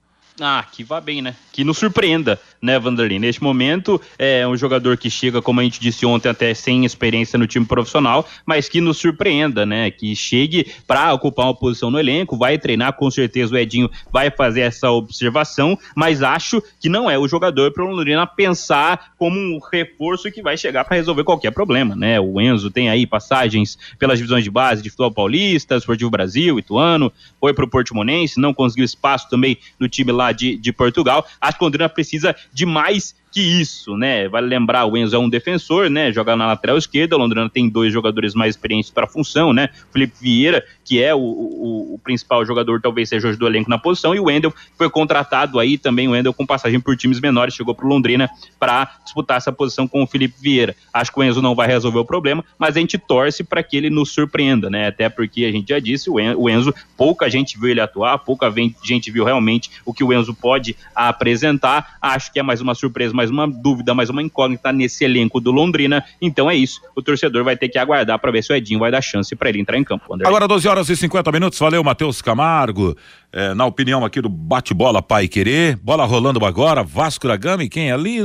[0.43, 1.35] Ah, que vá bem, né?
[1.53, 3.19] Que nos surpreenda, né, Vanderlei?
[3.19, 7.39] Neste momento, é um jogador que chega, como a gente disse ontem, até sem experiência
[7.39, 9.91] no time profissional, mas que nos surpreenda, né?
[9.91, 14.31] Que chegue para ocupar uma posição no elenco, vai treinar, com certeza o Edinho vai
[14.31, 19.39] fazer essa observação, mas acho que não é o jogador para o Londrina pensar como
[19.39, 22.19] um reforço que vai chegar para resolver qualquer problema, né?
[22.19, 27.13] O Enzo tem aí passagens pelas divisões de base de futebol paulista, Esportivo Brasil, Ituano,
[27.39, 31.25] foi para o Portimonense, não conseguiu espaço também no time lá de, de Portugal.
[31.41, 34.29] Acho que o Londrina precisa de mais que isso, né?
[34.29, 36.13] Vale lembrar, o Enzo é um defensor, né?
[36.13, 39.69] Joga na lateral esquerda, Londrina tem dois jogadores mais experientes para a função, né?
[39.93, 43.79] Felipe Vieira, que é o, o, o, principal jogador, talvez seja hoje do elenco na
[43.79, 47.55] posição, e o Wendel foi contratado aí também, o Wendel com passagem por times menores,
[47.55, 48.29] chegou para Londrina
[48.59, 50.75] para disputar essa posição com o Felipe Vieira.
[50.93, 53.77] Acho que o Enzo não vai resolver o problema, mas a gente torce para que
[53.77, 54.89] ele nos surpreenda, né?
[54.89, 58.53] Até porque a gente já disse, o Enzo, pouca gente viu ele atuar, pouca
[58.83, 61.99] gente viu realmente o que o Enzo pode apresentar.
[62.03, 65.51] Acho que é mais uma surpresa mais uma dúvida, mais uma incógnita nesse elenco do
[65.51, 66.03] Londrina.
[66.23, 66.81] Então é isso.
[66.97, 69.51] O torcedor vai ter que aguardar para ver se o Edinho vai dar chance para
[69.51, 70.15] ele entrar em campo.
[70.15, 70.27] André.
[70.27, 71.59] Agora 12 horas e 50 minutos.
[71.59, 72.97] Valeu, Matheus Camargo.
[73.31, 75.77] É, na opinião aqui do bate-bola Pai Querer.
[75.77, 76.83] Bola rolando agora.
[76.83, 78.21] Vasco da Gama e quem ali?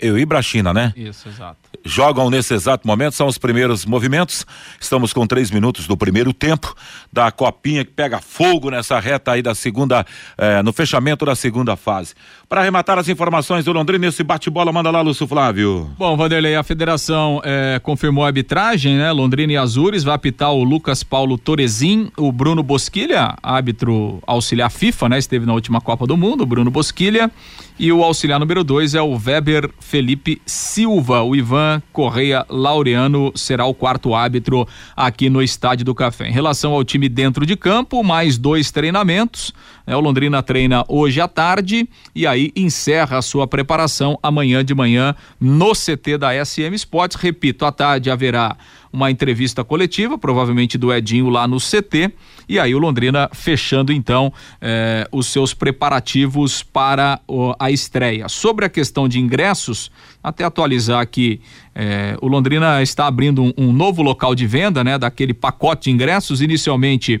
[0.00, 0.94] É, o Ibrachina, né?
[0.96, 1.58] Isso, exato.
[1.84, 4.46] Jogam nesse exato momento, são os primeiros movimentos.
[4.80, 6.74] Estamos com três minutos do primeiro tempo
[7.12, 10.06] da copinha que pega fogo nessa reta aí da segunda,
[10.38, 12.14] é, no fechamento da segunda fase.
[12.52, 15.90] Para arrematar as informações do Londrina, esse bate-bola, manda lá, Lúcio Flávio.
[15.96, 19.10] Bom, Vanderlei, a federação é, confirmou a arbitragem, né?
[19.10, 25.08] Londrina e Azures vai apitar o Lucas Paulo Torezin, o Bruno Bosquilha, árbitro auxiliar FIFA,
[25.08, 25.18] né?
[25.18, 27.30] Esteve na última Copa do Mundo, Bruno Bosquilha.
[27.78, 31.22] E o auxiliar número dois é o Weber Felipe Silva.
[31.22, 36.28] O Ivan Correia Laureano será o quarto árbitro aqui no Estádio do Café.
[36.28, 39.54] Em relação ao time dentro de campo, mais dois treinamentos.
[39.86, 39.96] Né?
[39.96, 45.14] O Londrina treina hoje à tarde e aí encerra a sua preparação amanhã de manhã
[45.38, 47.16] no CT da SM Sports.
[47.16, 48.56] Repito, à tarde haverá
[48.92, 52.12] uma entrevista coletiva, provavelmente do Edinho lá no CT,
[52.48, 57.20] e aí o Londrina fechando então eh, os seus preparativos para
[57.58, 58.28] a estreia.
[58.28, 59.90] Sobre a questão de ingressos,
[60.22, 61.40] até atualizar aqui,
[61.74, 65.90] eh, o Londrina está abrindo um, um novo local de venda, né, daquele pacote de
[65.90, 67.20] ingressos, inicialmente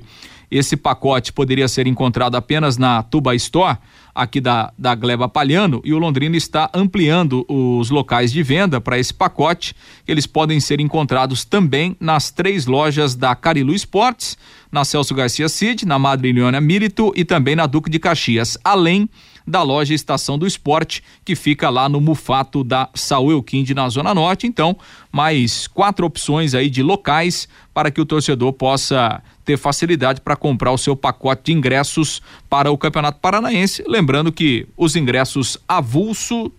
[0.52, 3.78] esse pacote poderia ser encontrado apenas na Tuba Store,
[4.14, 8.98] aqui da, da Gleba Palhano, e o Londrina está ampliando os locais de venda para
[8.98, 9.74] esse pacote.
[10.06, 14.36] Eles podem ser encontrados também nas três lojas da Carilu Esportes,
[14.70, 19.08] na Celso Garcia Cid, na Madre Leônia Milito e também na Duque de Caxias, além
[19.46, 24.14] da loja Estação do Esporte, que fica lá no Mufato da Saúl Kind, na Zona
[24.14, 24.46] Norte.
[24.46, 24.76] Então,
[25.10, 30.72] mais quatro opções aí de locais para que o torcedor possa ter facilidade para comprar
[30.72, 33.84] o seu pacote de ingressos para o Campeonato Paranaense.
[33.86, 36.50] Lembrando que os ingressos avulso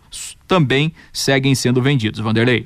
[0.48, 2.20] também seguem sendo vendidos.
[2.20, 2.64] Vanderlei.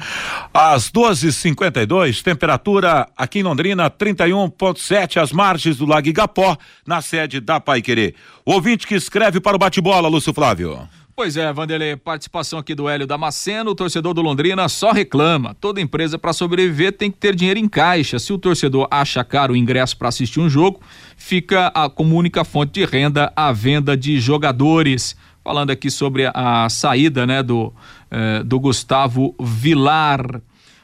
[0.54, 7.60] Às 12h52, temperatura aqui em Londrina, 31,7 às margens do Lago Igapó, na sede da
[7.60, 8.16] Pai Querer.
[8.46, 10.88] O ouvinte que escreve para o bate-bola, Lúcio Flávio.
[11.20, 15.56] Pois é, Vanderlei, participação aqui do Hélio Damasceno, o torcedor do Londrina só reclama.
[15.56, 18.20] Toda empresa para sobreviver tem que ter dinheiro em caixa.
[18.20, 20.80] Se o torcedor acha caro o ingresso para assistir um jogo,
[21.18, 25.18] fica a, como única fonte de renda a venda de jogadores.
[25.48, 27.72] Falando aqui sobre a, saída, né, do,
[28.12, 30.42] eh, do Gustavo Vilar.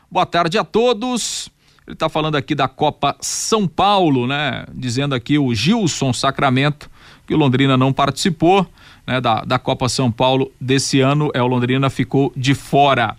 [0.10, 1.50] Boa tarde a todos.
[1.86, 4.64] Ele está falando aqui da Copa São Paulo, né?
[4.74, 6.90] Dizendo aqui o Gilson Sacramento
[7.28, 8.66] que o Londrina não participou
[9.06, 11.30] né, da, da Copa São Paulo desse ano.
[11.34, 13.18] É, o Londrina ficou de fora.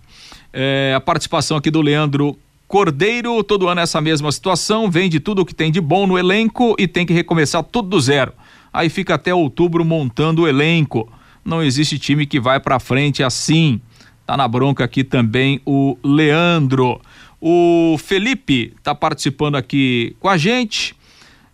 [0.51, 2.35] É, a participação aqui do Leandro
[2.67, 6.17] Cordeiro, todo ano é essa mesma situação, vende tudo o que tem de bom no
[6.17, 8.33] elenco e tem que recomeçar tudo do zero.
[8.73, 11.07] Aí fica até outubro montando o elenco.
[11.45, 13.79] Não existe time que vai para frente assim.
[14.25, 16.99] Tá na bronca aqui também o Leandro.
[17.39, 20.95] O Felipe tá participando aqui com a gente.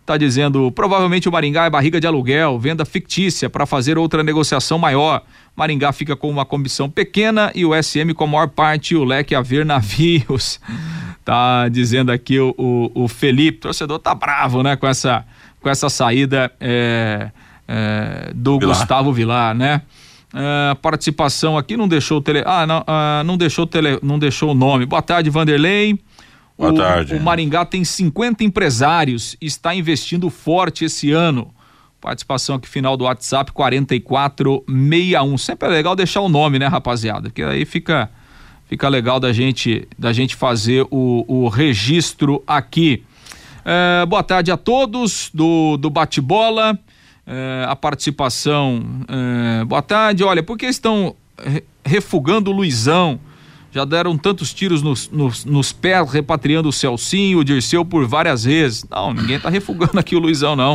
[0.06, 4.78] Tá dizendo, provavelmente o Maringá é barriga de aluguel, venda fictícia para fazer outra negociação
[4.78, 5.22] maior.
[5.54, 9.34] Maringá fica com uma comissão pequena e o SM com a maior parte, o leque
[9.34, 10.58] a ver navios.
[11.24, 15.24] Tá dizendo aqui o, o, o Felipe, o torcedor tá bravo, né, com essa,
[15.60, 17.30] com essa saída é,
[17.72, 18.76] é, do Vilar.
[18.76, 19.80] Gustavo Vilar, né?
[20.34, 24.50] É, participação aqui não deixou o tele, ah, não, ah, não deixou tele, não deixou
[24.50, 24.84] o nome.
[24.84, 25.98] Boa tarde, Vanderlei.
[26.58, 27.14] Boa o, tarde.
[27.14, 31.50] O Maringá tem 50 empresários e está investindo forte esse ano.
[31.98, 35.38] Participação aqui final do WhatsApp 4461.
[35.38, 37.30] Sempre é legal deixar o nome, né, rapaziada?
[37.30, 38.10] Porque aí fica
[38.68, 43.02] fica legal da gente da gente fazer o, o registro aqui.
[43.64, 46.78] É, boa tarde a todos do, do bate-bola.
[47.26, 48.84] É, a participação.
[49.08, 50.24] É, boa tarde.
[50.24, 51.14] Olha, por que estão
[51.84, 53.20] refugando o Luizão?
[53.72, 58.44] já deram tantos tiros nos, nos, nos pés, repatriando o Celcinho, o Dirceu por várias
[58.44, 58.84] vezes.
[58.88, 60.74] Não, ninguém tá refugando aqui o Luizão, não.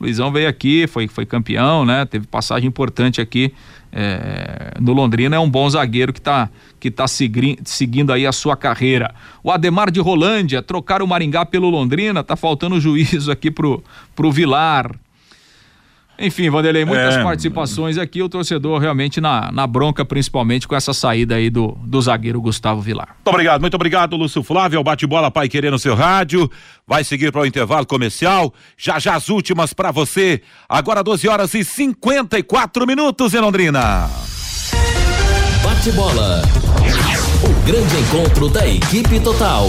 [0.00, 2.06] O Luizão veio aqui, foi, foi campeão, né?
[2.06, 3.52] Teve passagem importante aqui
[3.92, 5.36] é, no Londrina.
[5.36, 6.48] É um bom zagueiro que tá,
[6.80, 9.14] que tá segui, seguindo aí a sua carreira.
[9.42, 13.84] O Ademar de Rolândia, trocar o Maringá pelo Londrina, tá faltando juízo aqui pro,
[14.16, 14.94] pro Vilar.
[16.18, 20.92] Enfim, Vanderlei, muitas é, participações aqui, o torcedor realmente na, na bronca, principalmente com essa
[20.92, 23.10] saída aí do, do zagueiro Gustavo Vilar.
[23.14, 26.50] Muito obrigado, muito obrigado, Lúcio Flávio, bate-bola Pai Querer no seu rádio,
[26.84, 31.54] vai seguir para o intervalo comercial, já já as últimas para você, agora 12 horas
[31.54, 34.10] e 54 minutos em Londrina.
[35.62, 36.42] Bate-bola,
[37.44, 39.68] o grande encontro da equipe total.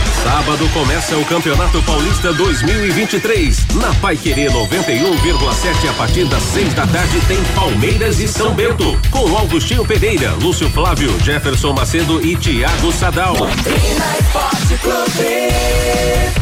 [0.23, 3.65] Sábado começa o Campeonato Paulista 2023.
[3.75, 8.99] Na Pai Querer 91,7 a partir das 6 da tarde tem Palmeiras e São Bento.
[9.09, 13.35] Com Augustinho Pereira, Lúcio Flávio, Jefferson Macedo e Thiago Sadal.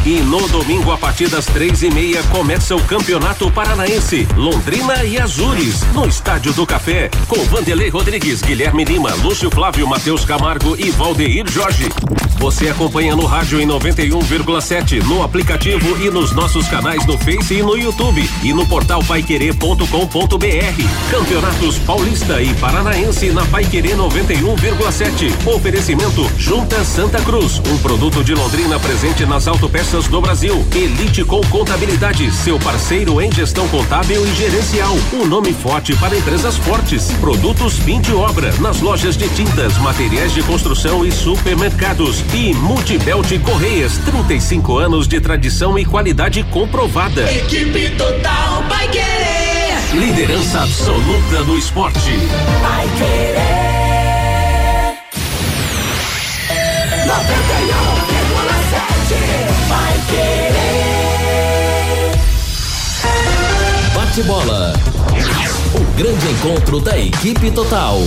[0.04, 4.26] E no domingo, a partir das três e meia, começa o Campeonato Paranaense.
[4.36, 10.24] Londrina e Azures, no Estádio do Café, com Vanderlei Rodrigues, Guilherme Lima, Lúcio Flávio, Matheus
[10.24, 11.88] Camargo e Valdeir Jorge.
[12.38, 17.62] Você acompanha no rádio em 91,7, no aplicativo e nos nossos canais no Face e
[17.62, 19.86] no YouTube e no portal paiquerê.com.br.
[21.08, 25.46] Campeonatos Paulista e Paranaense na Paiquerê 91,7.
[25.46, 30.66] Oferecimento Junta Santa Cruz, um produto de Londrina presente nas autopeças do Brasil.
[30.74, 34.96] Elite com Contabilidade, seu parceiro em gestão contábil e gerencial.
[35.12, 37.12] Um nome forte para empresas fortes.
[37.20, 42.24] Produtos fim de obra nas lojas de tintas, materiais de construção e supermercados.
[42.34, 47.30] E Multibelt Correia Correias, 35 anos de tradição e qualidade comprovada.
[47.30, 49.76] Equipe total vai querer.
[49.92, 52.16] Liderança absoluta no esporte.
[52.62, 54.96] Vai querer.
[57.04, 62.16] 91,7 vai querer.
[63.94, 64.72] bate-bola.
[65.74, 68.00] O grande encontro da equipe total.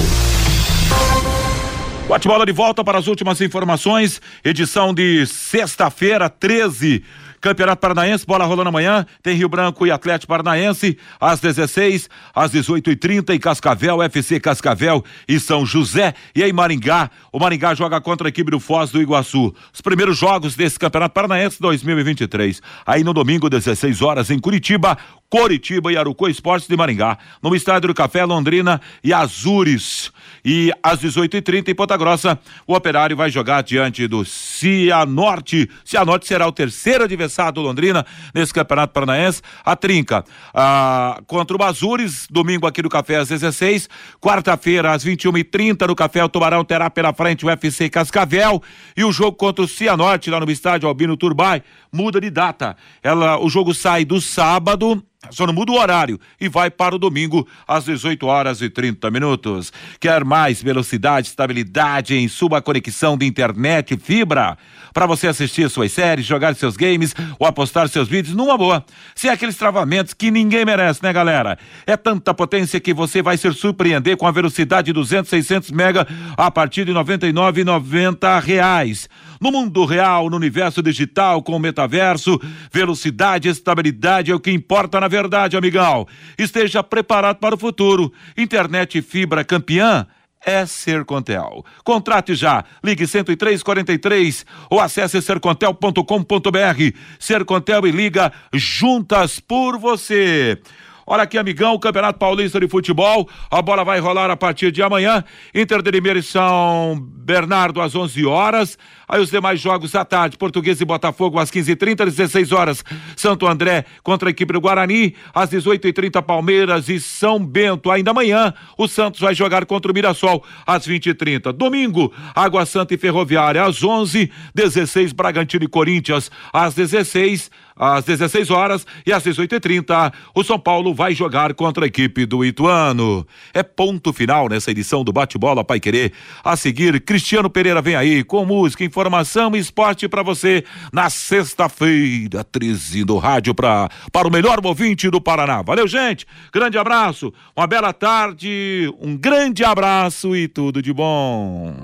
[2.08, 4.22] Bate-bola de volta para as últimas informações.
[4.44, 7.04] Edição de sexta-feira, 13
[7.44, 9.06] Campeonato Paranaense, bola rolando amanhã.
[9.22, 15.38] Tem Rio Branco e Atlético Paranaense, às 16, às 18h30 em Cascavel, FC Cascavel e
[15.42, 16.14] São José.
[16.34, 19.54] E em Maringá, o Maringá joga contra a equipe do Foz do Iguaçu.
[19.74, 22.62] Os primeiros jogos desse Campeonato Paranaense 2023.
[22.86, 24.98] Aí no domingo, 16 horas, em Curitiba,
[25.30, 30.12] Coritiba e Arucô Esportes de Maringá, no Estádio do Café, Londrina e Azures.
[30.46, 35.70] E às 18h30 em Ponta Grossa, o Operário vai jogar diante do Cianorte.
[35.84, 39.42] Cianorte será o terceiro adversário do Londrina nesse Campeonato Paranaense.
[39.66, 43.90] A trinca ah, contra o Azures, domingo aqui no Café às 16
[44.22, 48.62] quarta-feira às 21h30 no Café o Tubarão terá pela frente o FC Cascavel
[48.96, 52.76] e o jogo contra o Cianorte lá no estádio Albino Turbai muda de data.
[53.02, 55.04] Ela, o jogo sai do sábado
[55.34, 59.10] só não muda o horário e vai para o domingo às 18 horas e 30
[59.12, 59.72] minutos.
[60.00, 64.58] Quer mais velocidade, estabilidade em sua conexão de internet fibra?
[64.94, 68.86] Para você assistir suas séries, jogar seus games ou apostar seus vídeos numa boa.
[69.16, 71.58] Sem aqueles travamentos que ninguém merece, né, galera?
[71.86, 76.08] É tanta potência que você vai se surpreender com a velocidade de 200, 600 mega
[76.38, 79.10] a partir de 99,90 reais.
[79.44, 82.40] No mundo real, no universo digital, com o metaverso,
[82.72, 86.08] velocidade e estabilidade é o que importa na verdade, amigão.
[86.38, 88.14] Esteja preparado para o futuro.
[88.38, 90.08] Internet fibra campeã
[90.46, 91.66] é Sercontel.
[91.84, 92.64] Contrate já.
[92.82, 96.98] Ligue 10343 ou acesse sercontel.com.br.
[97.20, 100.58] Sercontel e liga juntas por você.
[101.06, 103.28] Olha aqui, amigão, o Campeonato Paulista de Futebol.
[103.52, 105.24] A bola vai rolar a partir de amanhã.
[105.54, 108.78] Inter de Limeira e São Bernardo às 11 horas.
[109.08, 112.84] Aí os demais jogos à tarde, Português e Botafogo às 15h30, 16 horas,
[113.16, 117.92] Santo André contra a equipe do Guarani, às 18h30, Palmeiras e São Bento.
[117.92, 121.52] Ainda amanhã, o Santos vai jogar contra o Mirassol às 20h30.
[121.52, 128.52] Domingo, Água Santa e Ferroviária às 11 16 Bragantino e Corinthians às 16 às 16
[128.52, 133.26] horas e às 18h30, o São Paulo vai jogar contra a equipe do Ituano.
[133.54, 136.14] É ponto final nessa edição do Bate-Bola Pai Querer.
[136.44, 142.44] A seguir, Cristiano Pereira vem aí com música, informação e esporte para você na sexta-feira,
[142.44, 145.62] 13 do rádio pra, para o melhor ouvinte do Paraná.
[145.62, 146.26] Valeu, gente.
[146.52, 151.76] Grande abraço, uma bela tarde, um grande abraço e tudo de bom.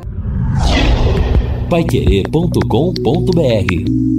[1.69, 4.18] Paiquerê.com.br